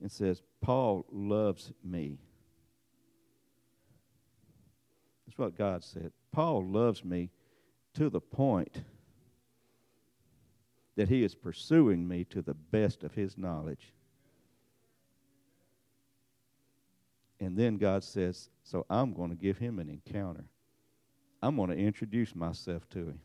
and 0.00 0.10
says, 0.10 0.42
Paul 0.60 1.06
loves 1.12 1.70
me. 1.84 2.18
That's 5.24 5.38
what 5.38 5.56
God 5.56 5.84
said. 5.84 6.10
Paul 6.32 6.66
loves 6.66 7.04
me 7.04 7.30
to 7.94 8.10
the 8.10 8.20
point 8.20 8.82
that 10.96 11.08
he 11.08 11.22
is 11.22 11.36
pursuing 11.36 12.06
me 12.06 12.24
to 12.24 12.42
the 12.42 12.54
best 12.54 13.04
of 13.04 13.14
his 13.14 13.38
knowledge. 13.38 13.92
And 17.38 17.56
then 17.56 17.76
God 17.76 18.02
says, 18.02 18.50
So 18.64 18.86
I'm 18.90 19.14
going 19.14 19.30
to 19.30 19.36
give 19.36 19.58
him 19.58 19.78
an 19.78 19.88
encounter. 19.88 20.44
I'm 21.40 21.56
going 21.56 21.70
to 21.70 21.76
introduce 21.76 22.34
myself 22.34 22.88
to 22.90 22.98
him. 22.98 23.20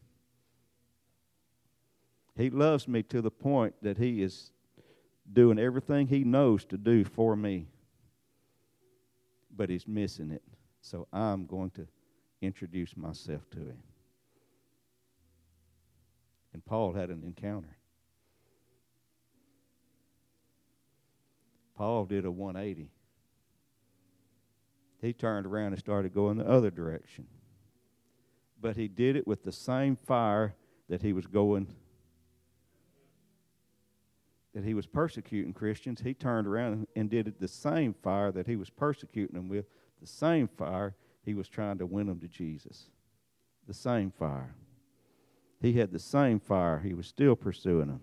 He 2.37 2.51
loves 2.51 2.87
me 2.87 3.01
to 3.03 3.21
the 3.21 3.31
point 3.31 3.73
that 3.81 3.97
he 3.97 4.21
is 4.21 4.51
doing 5.33 5.57
everything 5.57 6.07
he 6.07 6.23
knows 6.23 6.63
to 6.65 6.77
do 6.77 7.03
for 7.03 7.35
me, 7.35 7.65
but 9.55 9.69
he's 9.69 9.87
missing 9.87 10.29
it. 10.29 10.43
So 10.81 11.07
I'm 11.11 11.47
going 11.47 11.71
to 11.71 11.87
introduce 12.41 12.95
myself 12.95 13.49
to 13.51 13.57
him. 13.57 13.79
And 16.53 16.63
Paul 16.63 16.93
had 16.93 17.09
an 17.09 17.23
encounter. 17.25 17.75
Paul 21.75 22.05
did 22.05 22.25
a 22.25 22.31
180. 22.31 22.89
He 25.01 25.13
turned 25.13 25.45
around 25.45 25.73
and 25.73 25.79
started 25.79 26.13
going 26.13 26.37
the 26.37 26.47
other 26.47 26.71
direction. 26.71 27.27
But 28.59 28.75
he 28.75 28.87
did 28.87 29.15
it 29.15 29.27
with 29.27 29.43
the 29.43 29.51
same 29.51 29.95
fire 29.95 30.55
that 30.89 31.01
he 31.01 31.13
was 31.13 31.27
going 31.27 31.67
that 34.57 34.65
he 34.65 34.73
was 34.73 34.87
persecuting 34.87 35.53
Christians, 35.53 36.01
he 36.01 36.15
turned 36.15 36.47
around 36.47 36.87
and 36.95 37.11
did 37.11 37.27
it 37.27 37.39
the 37.39 37.47
same 37.47 37.93
fire 37.93 38.31
that 38.31 38.47
he 38.47 38.55
was 38.55 38.71
persecuting 38.71 39.35
them 39.35 39.49
with, 39.49 39.67
the 40.01 40.07
same 40.07 40.47
fire 40.47 40.95
he 41.23 41.35
was 41.35 41.47
trying 41.47 41.77
to 41.77 41.85
win 41.85 42.07
them 42.07 42.19
to 42.19 42.27
Jesus. 42.27 42.89
The 43.67 43.75
same 43.75 44.09
fire. 44.09 44.55
He 45.61 45.73
had 45.73 45.91
the 45.91 45.99
same 45.99 46.39
fire. 46.39 46.79
He 46.79 46.95
was 46.95 47.05
still 47.05 47.35
pursuing 47.35 47.85
them. 47.85 48.01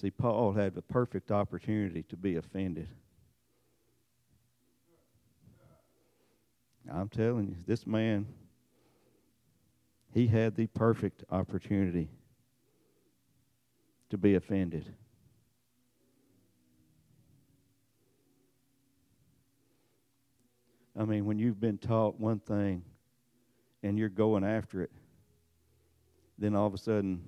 See, 0.00 0.10
Paul 0.10 0.52
had 0.52 0.74
the 0.74 0.80
perfect 0.80 1.30
opportunity 1.30 2.04
to 2.04 2.16
be 2.16 2.36
offended. 2.36 2.88
I'm 6.90 7.10
telling 7.10 7.48
you, 7.48 7.56
this 7.66 7.86
man 7.86 8.26
he 10.16 10.26
had 10.26 10.56
the 10.56 10.66
perfect 10.68 11.24
opportunity 11.30 12.08
to 14.08 14.16
be 14.16 14.34
offended. 14.34 14.94
I 20.98 21.04
mean, 21.04 21.26
when 21.26 21.38
you've 21.38 21.60
been 21.60 21.76
taught 21.76 22.18
one 22.18 22.38
thing 22.38 22.82
and 23.82 23.98
you're 23.98 24.08
going 24.08 24.42
after 24.42 24.80
it, 24.80 24.90
then 26.38 26.56
all 26.56 26.66
of 26.66 26.72
a 26.72 26.78
sudden 26.78 27.22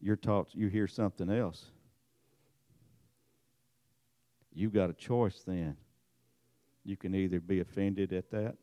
you're 0.00 0.16
taught, 0.16 0.54
you 0.54 0.68
hear 0.68 0.86
something 0.86 1.28
else. 1.28 1.66
You've 4.54 4.72
got 4.72 4.88
a 4.88 4.94
choice 4.94 5.42
then. 5.46 5.76
You 6.86 6.96
can 6.96 7.14
either 7.14 7.38
be 7.38 7.60
offended 7.60 8.14
at 8.14 8.30
that 8.30 8.56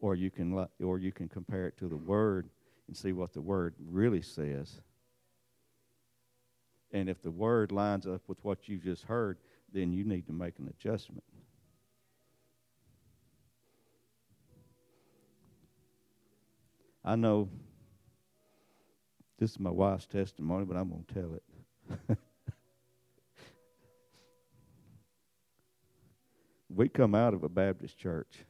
or 0.00 0.14
you 0.14 0.30
can 0.30 0.66
or 0.82 0.98
you 0.98 1.12
can 1.12 1.28
compare 1.28 1.66
it 1.66 1.76
to 1.78 1.88
the 1.88 1.96
word 1.96 2.48
and 2.88 2.96
see 2.96 3.12
what 3.12 3.32
the 3.32 3.40
word 3.40 3.74
really 3.78 4.22
says. 4.22 4.80
And 6.92 7.08
if 7.08 7.22
the 7.22 7.30
word 7.30 7.72
lines 7.72 8.06
up 8.06 8.22
with 8.28 8.38
what 8.42 8.68
you 8.68 8.78
just 8.78 9.04
heard, 9.04 9.38
then 9.72 9.92
you 9.92 10.04
need 10.04 10.26
to 10.26 10.32
make 10.32 10.58
an 10.58 10.68
adjustment. 10.68 11.24
I 17.04 17.16
know 17.16 17.48
this 19.38 19.52
is 19.52 19.60
my 19.60 19.70
wife's 19.70 20.06
testimony, 20.06 20.64
but 20.64 20.76
I'm 20.76 20.88
going 20.88 21.04
to 21.04 21.14
tell 21.14 21.34
it. 21.34 22.18
we 26.68 26.88
come 26.88 27.14
out 27.14 27.34
of 27.34 27.44
a 27.44 27.48
Baptist 27.48 27.98
church. 27.98 28.44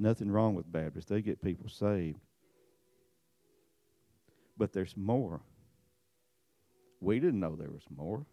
Nothing 0.00 0.30
wrong 0.30 0.54
with 0.54 0.72
Baptists, 0.72 1.10
they 1.10 1.20
get 1.20 1.42
people 1.42 1.68
saved. 1.68 2.18
But 4.56 4.72
there's 4.72 4.96
more. 4.96 5.42
We 7.02 7.20
didn't 7.20 7.38
know 7.38 7.54
there 7.54 7.70
was 7.70 7.84
more, 7.94 8.24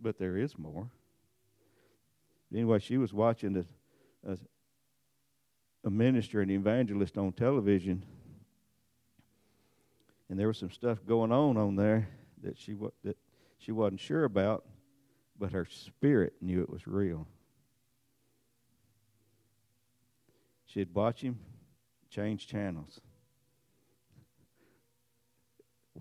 but 0.00 0.18
there 0.18 0.36
is 0.36 0.58
more. 0.58 0.90
Anyway, 2.52 2.78
she 2.80 2.98
was 2.98 3.14
watching 3.14 3.56
a, 3.56 4.30
a, 4.30 4.36
a 5.84 5.90
minister 5.90 6.42
and 6.42 6.50
evangelist 6.50 7.16
on 7.16 7.32
television, 7.32 8.04
and 10.28 10.38
there 10.38 10.48
was 10.48 10.58
some 10.58 10.70
stuff 10.70 10.98
going 11.06 11.32
on 11.32 11.56
on 11.56 11.76
there 11.76 12.08
that 12.42 12.58
she 12.58 12.76
that 13.04 13.16
she 13.58 13.72
wasn't 13.72 14.00
sure 14.00 14.24
about, 14.24 14.66
but 15.38 15.52
her 15.52 15.64
spirit 15.64 16.34
knew 16.42 16.60
it 16.60 16.68
was 16.68 16.86
real. 16.86 17.26
She'd 20.76 20.94
watch 20.94 21.22
him 21.22 21.38
change 22.10 22.48
channels. 22.48 23.00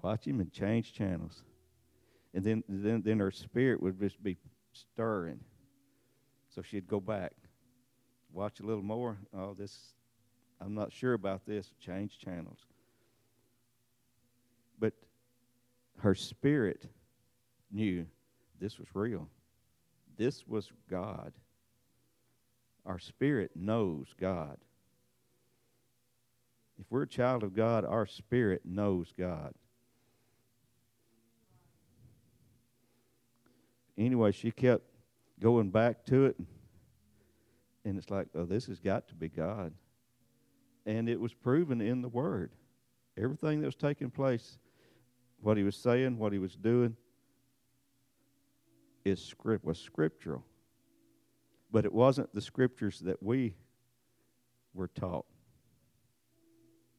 Watch 0.01 0.27
him 0.27 0.41
and 0.41 0.51
change 0.51 0.91
channels. 0.91 1.43
And 2.33 2.43
then, 2.43 2.61
then, 2.67 3.01
then 3.01 3.19
her 3.19 3.31
spirit 3.31 3.81
would 3.81 3.97
just 3.97 4.21
be 4.21 4.35
stirring. 4.73 5.39
So 6.53 6.61
she'd 6.61 6.89
go 6.89 6.99
back, 6.99 7.31
watch 8.33 8.59
a 8.59 8.63
little 8.63 8.83
more. 8.83 9.17
Oh, 9.33 9.53
this, 9.53 9.93
I'm 10.59 10.75
not 10.75 10.91
sure 10.91 11.13
about 11.13 11.45
this. 11.45 11.71
Change 11.79 12.19
channels. 12.19 12.59
But 14.77 14.91
her 15.99 16.15
spirit 16.15 16.85
knew 17.71 18.05
this 18.59 18.77
was 18.77 18.89
real. 18.93 19.29
This 20.17 20.45
was 20.45 20.69
God. 20.89 21.31
Our 22.85 22.99
spirit 22.99 23.51
knows 23.55 24.13
God. 24.19 24.57
If 26.79 26.85
we're 26.89 27.03
a 27.03 27.07
child 27.07 27.43
of 27.43 27.55
God, 27.55 27.83
our 27.85 28.05
spirit 28.05 28.61
knows 28.65 29.11
God. 29.17 29.53
Anyway, 33.97 34.31
she 34.33 34.51
kept 34.51 34.83
going 35.39 35.69
back 35.69 36.05
to 36.05 36.25
it, 36.25 36.35
and 37.85 37.97
it's 37.97 38.09
like, 38.09 38.27
oh, 38.35 38.45
this 38.45 38.65
has 38.65 38.79
got 38.79 39.07
to 39.07 39.15
be 39.15 39.29
God. 39.29 39.73
And 40.85 41.09
it 41.09 41.19
was 41.19 41.33
proven 41.33 41.81
in 41.81 42.01
the 42.01 42.09
Word. 42.09 42.51
Everything 43.17 43.61
that 43.61 43.67
was 43.67 43.75
taking 43.75 44.11
place, 44.11 44.57
what 45.41 45.55
he 45.57 45.63
was 45.63 45.77
saying, 45.77 46.17
what 46.17 46.33
he 46.33 46.39
was 46.39 46.55
doing, 46.55 46.97
is 49.05 49.23
script 49.23 49.63
was 49.63 49.79
scriptural 49.79 50.43
but 51.75 51.83
it 51.83 51.91
wasn't 51.91 52.33
the 52.33 52.39
scriptures 52.39 53.01
that 53.01 53.21
we 53.21 53.53
were 54.73 54.87
taught. 54.87 55.25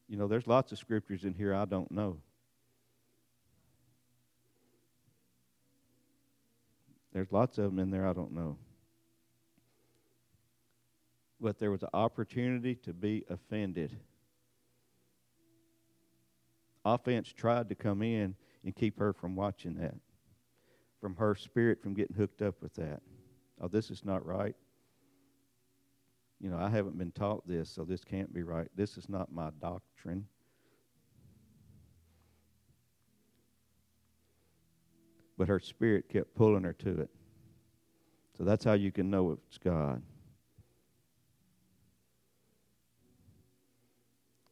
You 0.07 0.17
know, 0.17 0.27
there's 0.27 0.45
lots 0.45 0.71
of 0.71 0.77
scriptures 0.77 1.23
in 1.23 1.33
here 1.33 1.51
I 1.51 1.65
don't 1.65 1.89
know. 1.89 2.19
There's 7.11 7.31
lots 7.31 7.57
of 7.57 7.63
them 7.63 7.79
in 7.79 7.89
there 7.89 8.07
I 8.07 8.13
don't 8.13 8.33
know. 8.33 8.59
But 11.41 11.57
there 11.57 11.71
was 11.71 11.81
an 11.81 11.89
opportunity 11.95 12.75
to 12.75 12.93
be 12.93 13.25
offended. 13.31 13.97
Offense 16.85 17.33
tried 17.33 17.69
to 17.69 17.75
come 17.75 18.03
in 18.03 18.35
and 18.63 18.75
keep 18.75 18.99
her 18.99 19.11
from 19.11 19.35
watching 19.35 19.73
that, 19.77 19.95
from 21.01 21.15
her 21.15 21.33
spirit 21.33 21.81
from 21.81 21.95
getting 21.95 22.15
hooked 22.15 22.43
up 22.43 22.61
with 22.61 22.75
that. 22.75 23.01
Oh, 23.59 23.67
this 23.67 23.89
is 23.89 24.05
not 24.05 24.23
right 24.23 24.55
you 26.39 26.49
know, 26.49 26.57
I 26.57 26.69
haven't 26.69 26.97
been 26.97 27.11
taught 27.11 27.47
this, 27.47 27.69
so 27.69 27.83
this 27.83 28.03
can't 28.03 28.33
be 28.33 28.43
right. 28.43 28.67
This 28.75 28.97
is 28.97 29.09
not 29.09 29.31
my 29.31 29.49
doctrine. 29.59 30.27
But 35.37 35.47
her 35.47 35.59
spirit 35.59 36.09
kept 36.09 36.35
pulling 36.35 36.63
her 36.63 36.73
to 36.73 37.01
it. 37.01 37.09
So 38.37 38.43
that's 38.43 38.63
how 38.63 38.73
you 38.73 38.91
can 38.91 39.09
know 39.09 39.31
it's 39.31 39.57
God. 39.57 40.01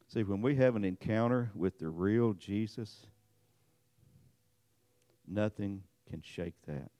See, 0.08 0.22
when 0.24 0.42
we 0.42 0.56
have 0.56 0.76
an 0.76 0.84
encounter 0.84 1.50
with 1.54 1.78
the 1.78 1.88
real 1.88 2.32
Jesus, 2.32 3.06
nothing 5.28 5.82
can 6.08 6.22
shake 6.22 6.54
that. 6.66 6.90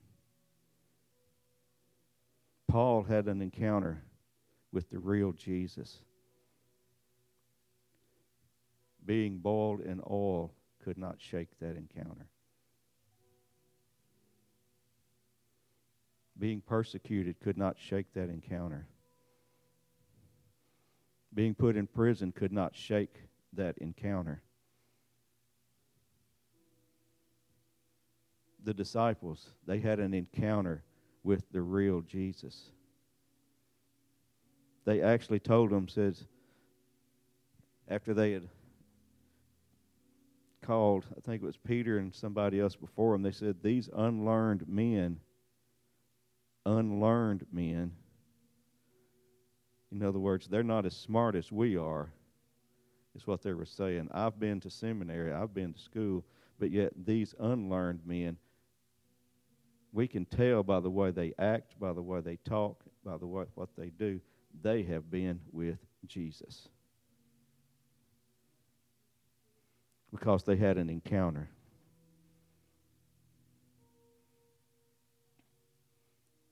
Paul 2.68 3.04
had 3.04 3.26
an 3.26 3.40
encounter 3.40 4.02
with 4.76 4.90
the 4.90 4.98
real 4.98 5.32
Jesus. 5.32 6.00
Being 9.06 9.38
boiled 9.38 9.80
in 9.80 10.02
oil 10.10 10.52
could 10.84 10.98
not 10.98 11.16
shake 11.18 11.48
that 11.62 11.78
encounter. 11.78 12.28
Being 16.38 16.60
persecuted 16.60 17.40
could 17.40 17.56
not 17.56 17.76
shake 17.78 18.12
that 18.12 18.28
encounter. 18.28 18.86
Being 21.32 21.54
put 21.54 21.74
in 21.76 21.86
prison 21.86 22.30
could 22.30 22.52
not 22.52 22.76
shake 22.76 23.14
that 23.54 23.78
encounter. 23.78 24.42
The 28.62 28.74
disciples, 28.74 29.52
they 29.66 29.78
had 29.78 30.00
an 30.00 30.12
encounter 30.12 30.84
with 31.24 31.50
the 31.50 31.62
real 31.62 32.02
Jesus. 32.02 32.72
They 34.86 35.02
actually 35.02 35.40
told 35.40 35.72
him, 35.72 35.88
says, 35.88 36.24
after 37.88 38.14
they 38.14 38.32
had 38.32 38.48
called, 40.62 41.04
I 41.16 41.20
think 41.20 41.42
it 41.42 41.46
was 41.46 41.56
Peter 41.56 41.98
and 41.98 42.14
somebody 42.14 42.60
else 42.60 42.76
before 42.76 43.14
him, 43.14 43.22
they 43.22 43.32
said, 43.32 43.56
These 43.62 43.90
unlearned 43.92 44.68
men, 44.68 45.18
unlearned 46.64 47.46
men, 47.52 47.92
in 49.90 50.02
other 50.02 50.18
words, 50.20 50.46
they're 50.46 50.62
not 50.62 50.86
as 50.86 50.96
smart 50.96 51.34
as 51.34 51.50
we 51.50 51.76
are, 51.76 52.12
is 53.14 53.26
what 53.26 53.42
they 53.42 53.54
were 53.54 53.66
saying. 53.66 54.08
I've 54.12 54.38
been 54.38 54.60
to 54.60 54.70
seminary, 54.70 55.32
I've 55.32 55.54
been 55.54 55.72
to 55.72 55.80
school, 55.80 56.24
but 56.60 56.70
yet 56.70 56.92
these 57.04 57.34
unlearned 57.40 58.00
men, 58.04 58.36
we 59.92 60.06
can 60.06 60.26
tell 60.26 60.62
by 60.62 60.78
the 60.78 60.90
way 60.90 61.10
they 61.10 61.34
act, 61.38 61.78
by 61.80 61.92
the 61.92 62.02
way 62.02 62.20
they 62.20 62.36
talk, 62.36 62.84
by 63.04 63.16
the 63.16 63.26
way 63.26 63.46
what 63.54 63.70
they 63.76 63.88
do, 63.88 64.20
they 64.62 64.82
have 64.84 65.10
been 65.10 65.40
with 65.52 65.78
Jesus. 66.06 66.68
Because 70.10 70.44
they 70.44 70.56
had 70.56 70.78
an 70.78 70.88
encounter. 70.88 71.48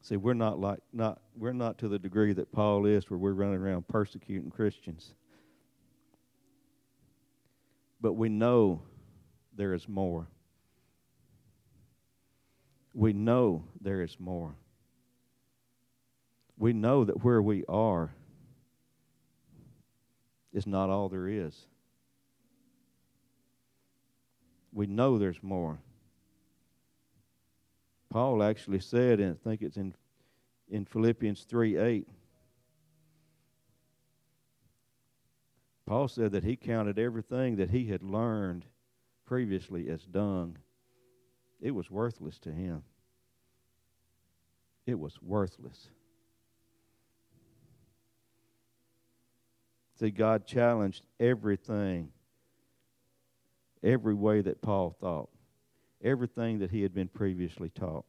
See, 0.04 0.18
we're 0.18 0.34
not 0.34 0.60
like 0.60 0.80
not 0.92 1.22
we're 1.34 1.54
not 1.54 1.78
to 1.78 1.88
the 1.88 1.98
degree 1.98 2.34
that 2.34 2.52
Paul 2.52 2.84
is 2.84 3.08
where 3.08 3.16
we're 3.16 3.32
running 3.32 3.58
around 3.58 3.88
persecuting 3.88 4.50
Christians. 4.50 5.14
But 8.02 8.12
we 8.12 8.28
know 8.28 8.82
there 9.56 9.72
is 9.72 9.88
more. 9.88 10.28
We 12.92 13.14
know 13.14 13.64
there 13.80 14.02
is 14.02 14.20
more. 14.20 14.56
We 16.56 16.72
know 16.72 17.04
that 17.04 17.24
where 17.24 17.42
we 17.42 17.64
are 17.68 18.14
is 20.52 20.66
not 20.66 20.90
all 20.90 21.08
there 21.08 21.28
is. 21.28 21.66
We 24.72 24.86
know 24.86 25.18
there's 25.18 25.42
more. 25.42 25.78
Paul 28.10 28.42
actually 28.42 28.80
said, 28.80 29.20
and 29.20 29.36
I 29.36 29.48
think 29.48 29.62
it's 29.62 29.76
in 29.76 29.94
in 30.68 30.84
Philippians 30.84 31.42
3 31.44 31.76
8. 31.76 32.08
Paul 35.86 36.08
said 36.08 36.32
that 36.32 36.44
he 36.44 36.56
counted 36.56 36.98
everything 36.98 37.56
that 37.56 37.70
he 37.70 37.86
had 37.86 38.02
learned 38.02 38.64
previously 39.26 39.88
as 39.88 40.02
dung. 40.04 40.56
It 41.60 41.72
was 41.72 41.90
worthless 41.90 42.38
to 42.40 42.50
him. 42.50 42.82
It 44.86 44.98
was 44.98 45.20
worthless. 45.20 45.88
See, 49.98 50.10
God 50.10 50.46
challenged 50.46 51.04
everything, 51.20 52.10
every 53.82 54.14
way 54.14 54.40
that 54.40 54.60
Paul 54.60 54.96
thought, 55.00 55.30
everything 56.02 56.58
that 56.58 56.70
he 56.70 56.82
had 56.82 56.94
been 56.94 57.08
previously 57.08 57.70
taught. 57.70 58.04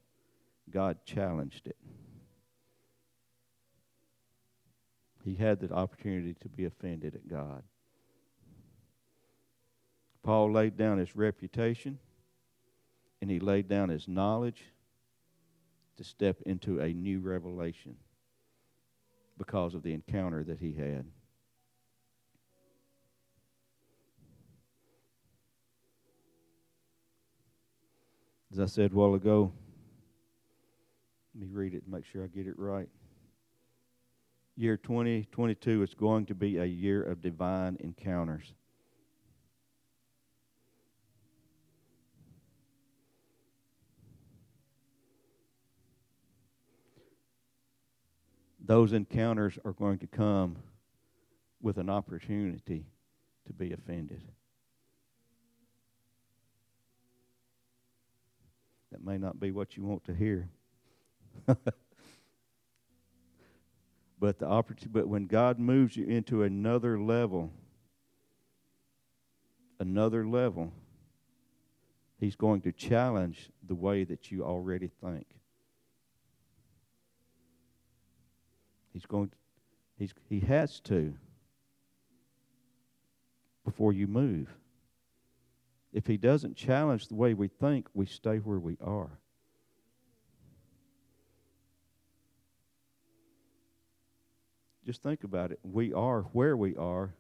God 0.69 0.97
challenged 1.05 1.67
it. 1.67 1.77
He 5.23 5.35
had 5.35 5.59
the 5.59 5.71
opportunity 5.71 6.35
to 6.41 6.49
be 6.49 6.65
offended 6.65 7.15
at 7.15 7.27
God. 7.27 7.63
Paul 10.23 10.51
laid 10.51 10.75
down 10.75 10.97
his 10.97 11.15
reputation 11.15 11.99
and 13.21 13.29
he 13.29 13.39
laid 13.39 13.67
down 13.67 13.89
his 13.89 14.07
knowledge 14.07 14.63
to 15.97 16.03
step 16.03 16.41
into 16.45 16.79
a 16.79 16.93
new 16.93 17.19
revelation 17.19 17.95
because 19.37 19.75
of 19.75 19.83
the 19.83 19.93
encounter 19.93 20.43
that 20.43 20.59
he 20.59 20.73
had. 20.73 21.05
As 28.55 28.61
I 28.61 28.67
said 28.67 28.93
a 28.93 28.95
while 28.95 29.15
ago, 29.15 29.51
let 31.33 31.41
me 31.41 31.53
read 31.53 31.73
it 31.73 31.83
and 31.83 31.91
make 31.91 32.05
sure 32.05 32.23
I 32.23 32.27
get 32.27 32.47
it 32.47 32.57
right. 32.57 32.87
Year 34.55 34.77
2022 34.77 35.83
is 35.83 35.93
going 35.93 36.25
to 36.27 36.35
be 36.35 36.55
a 36.55 36.63
year 36.63 37.03
of 37.03 37.21
divine 37.21 37.75
encounters. 37.81 38.53
Those 48.65 48.93
encounters 48.93 49.59
are 49.65 49.73
going 49.73 49.99
to 49.99 50.07
come 50.07 50.55
with 51.61 51.77
an 51.77 51.89
opportunity 51.89 52.85
to 53.47 53.51
be 53.53 53.73
offended. 53.73 54.21
May 59.05 59.17
not 59.17 59.39
be 59.39 59.51
what 59.51 59.77
you 59.77 59.83
want 59.83 60.03
to 60.05 60.13
hear. 60.13 60.49
but 64.19 64.39
the 64.39 64.47
opportunity 64.47 64.89
but 64.91 65.07
when 65.07 65.27
God 65.27 65.59
moves 65.59 65.95
you 65.95 66.05
into 66.05 66.43
another 66.43 66.99
level 66.99 67.51
another 69.79 70.25
level 70.25 70.71
he's 72.19 72.35
going 72.35 72.61
to 72.61 72.71
challenge 72.71 73.49
the 73.67 73.75
way 73.75 74.03
that 74.05 74.31
you 74.31 74.43
already 74.43 74.89
think 75.03 75.27
he's 78.93 79.05
going 79.05 79.27
to, 79.29 79.35
he's 79.99 80.13
he 80.29 80.39
has 80.39 80.79
to 80.79 81.13
before 83.65 83.91
you 83.91 84.07
move 84.07 84.55
if 85.95 86.05
he 86.05 86.17
doesn't 86.17 86.57
challenge 86.57 87.07
the 87.07 87.15
way 87.15 87.33
we 87.33 87.47
think, 87.47 87.87
we 87.93 88.05
stay 88.05 88.39
where 88.39 88.59
we 88.59 88.77
are. 88.83 89.17
Just 94.85 95.01
think 95.01 95.23
about 95.23 95.53
it. 95.53 95.59
We 95.63 95.93
are 95.93 96.23
where 96.33 96.57
we 96.57 96.75
are 96.75 97.13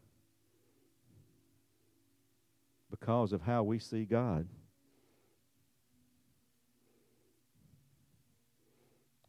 because 2.91 3.31
of 3.31 3.41
how 3.43 3.63
we 3.63 3.79
see 3.79 4.03
God. 4.03 4.45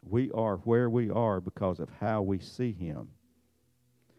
We 0.03 0.33
are 0.33 0.57
where 0.57 0.91
we 0.91 1.09
are 1.09 1.41
because 1.41 1.79
of 1.79 1.89
how 2.01 2.23
we 2.23 2.41
see 2.41 2.73
Him. 2.73 3.11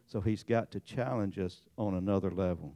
So 0.06 0.22
He's 0.22 0.44
got 0.44 0.72
to 0.72 0.80
challenge 0.80 1.38
us 1.38 1.64
on 1.78 1.96
another 1.96 2.32
level 2.32 2.76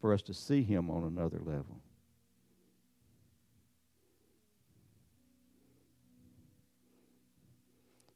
for 0.00 0.12
us 0.12 0.22
to 0.22 0.34
see 0.34 0.62
Him 0.62 0.90
on 0.90 1.04
another 1.04 1.38
level. 1.38 1.80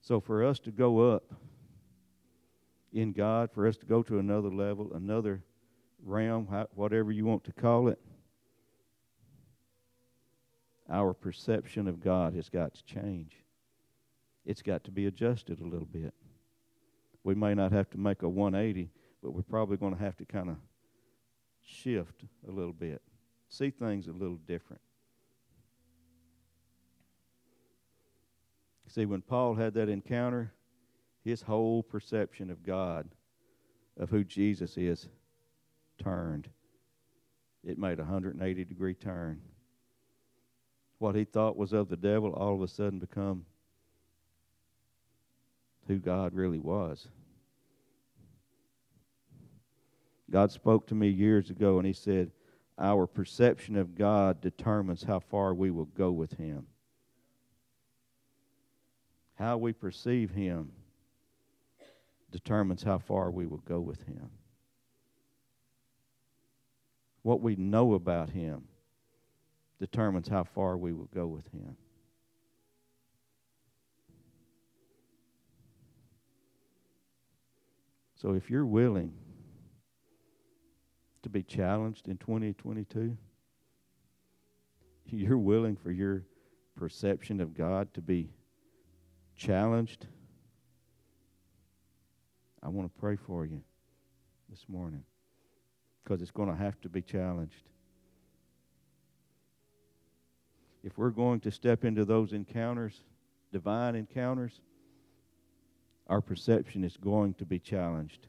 So, 0.00 0.20
for 0.20 0.44
us 0.44 0.58
to 0.60 0.70
go 0.70 1.12
up 1.12 1.32
in 2.92 3.12
God, 3.12 3.50
for 3.52 3.66
us 3.66 3.76
to 3.78 3.86
go 3.86 4.02
to 4.02 4.18
another 4.18 4.50
level, 4.50 4.92
another 4.94 5.42
realm, 6.04 6.48
whatever 6.74 7.12
you 7.12 7.24
want 7.24 7.44
to 7.44 7.52
call 7.52 7.88
it, 7.88 8.00
our 10.90 11.14
perception 11.14 11.88
of 11.88 12.00
God 12.00 12.34
has 12.34 12.48
got 12.48 12.74
to 12.74 12.84
change. 12.84 13.36
It's 14.44 14.62
got 14.62 14.84
to 14.84 14.90
be 14.90 15.06
adjusted 15.06 15.60
a 15.60 15.64
little 15.64 15.86
bit. 15.86 16.12
We 17.24 17.34
may 17.34 17.54
not 17.54 17.72
have 17.72 17.88
to 17.90 17.98
make 17.98 18.22
a 18.22 18.28
180, 18.28 18.90
but 19.22 19.32
we're 19.32 19.42
probably 19.42 19.76
going 19.76 19.94
to 19.94 20.02
have 20.02 20.16
to 20.16 20.24
kind 20.24 20.50
of 20.50 20.56
shift 21.64 22.24
a 22.46 22.50
little 22.50 22.72
bit, 22.72 23.02
see 23.48 23.70
things 23.70 24.08
a 24.08 24.12
little 24.12 24.38
different. 24.46 24.82
See, 28.88 29.06
when 29.06 29.22
Paul 29.22 29.54
had 29.54 29.74
that 29.74 29.88
encounter, 29.88 30.52
his 31.24 31.40
whole 31.40 31.82
perception 31.82 32.50
of 32.50 32.62
God, 32.62 33.08
of 33.98 34.10
who 34.10 34.22
Jesus 34.22 34.76
is, 34.76 35.08
turned. 36.02 36.48
It 37.64 37.78
made 37.78 38.00
a 38.00 38.02
180 38.02 38.64
degree 38.64 38.94
turn. 38.94 39.40
What 40.98 41.14
he 41.14 41.24
thought 41.24 41.56
was 41.56 41.72
of 41.72 41.88
the 41.88 41.96
devil 41.96 42.32
all 42.32 42.54
of 42.54 42.62
a 42.62 42.68
sudden 42.68 42.98
become 42.98 43.46
who 45.86 45.98
God 45.98 46.34
really 46.34 46.58
was. 46.58 47.08
God 50.32 50.50
spoke 50.50 50.86
to 50.86 50.94
me 50.94 51.08
years 51.08 51.50
ago 51.50 51.76
and 51.76 51.86
He 51.86 51.92
said, 51.92 52.30
Our 52.78 53.06
perception 53.06 53.76
of 53.76 53.94
God 53.94 54.40
determines 54.40 55.02
how 55.02 55.20
far 55.20 55.52
we 55.52 55.70
will 55.70 55.84
go 55.84 56.10
with 56.10 56.32
Him. 56.38 56.66
How 59.34 59.58
we 59.58 59.74
perceive 59.74 60.30
Him 60.30 60.72
determines 62.30 62.82
how 62.82 62.98
far 62.98 63.30
we 63.30 63.46
will 63.46 63.62
go 63.68 63.78
with 63.78 64.02
Him. 64.04 64.30
What 67.20 67.42
we 67.42 67.54
know 67.54 67.92
about 67.92 68.30
Him 68.30 68.64
determines 69.78 70.28
how 70.28 70.44
far 70.44 70.78
we 70.78 70.94
will 70.94 71.10
go 71.14 71.26
with 71.26 71.46
Him. 71.52 71.76
So 78.16 78.32
if 78.32 78.48
you're 78.48 78.64
willing 78.64 79.12
to 81.22 81.28
be 81.28 81.42
challenged 81.42 82.08
in 82.08 82.16
2022, 82.16 83.16
you're 85.06 85.38
willing 85.38 85.76
for 85.76 85.90
your 85.90 86.24
perception 86.76 87.40
of 87.40 87.54
God 87.54 87.92
to 87.94 88.00
be 88.00 88.30
challenged, 89.36 90.06
I 92.62 92.68
want 92.68 92.92
to 92.92 93.00
pray 93.00 93.16
for 93.16 93.44
you 93.44 93.60
this 94.48 94.64
morning 94.68 95.02
because 96.02 96.22
it's 96.22 96.30
going 96.30 96.48
to 96.48 96.56
have 96.56 96.80
to 96.82 96.88
be 96.88 97.02
challenged. 97.02 97.68
If 100.84 100.98
we're 100.98 101.10
going 101.10 101.40
to 101.40 101.50
step 101.50 101.84
into 101.84 102.04
those 102.04 102.32
encounters, 102.32 103.00
divine 103.52 103.94
encounters, 103.94 104.60
our 106.08 106.20
perception 106.20 106.84
is 106.84 106.96
going 106.96 107.34
to 107.34 107.44
be 107.44 107.58
challenged. 107.58 108.26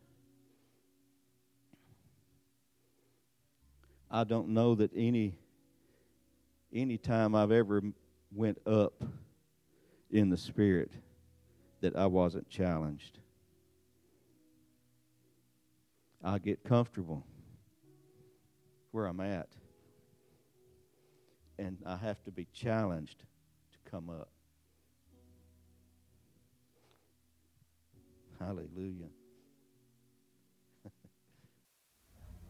I 4.16 4.24
don't 4.24 4.50
know 4.50 4.76
that 4.76 4.92
any 4.96 5.34
any 6.72 7.00
time 7.00 7.34
I've 7.34 7.52
ever 7.52 7.82
went 8.32 8.60
up 8.68 9.04
in 10.12 10.30
the 10.30 10.38
spirit 10.38 10.92
that 11.82 11.96
I 11.96 12.06
wasn't 12.06 12.48
challenged. 12.48 13.18
I 16.24 16.38
get 16.38 16.64
comfortable 16.64 17.26
where 18.92 19.08
I'm 19.08 19.20
at. 19.20 19.50
And 21.58 21.78
I 21.86 21.96
have 21.98 22.24
to 22.26 22.32
be 22.32 22.48
challenged 22.54 23.20
to 23.20 23.92
come 23.92 24.10
up. 24.10 24.30
Hallelujah. 28.40 29.10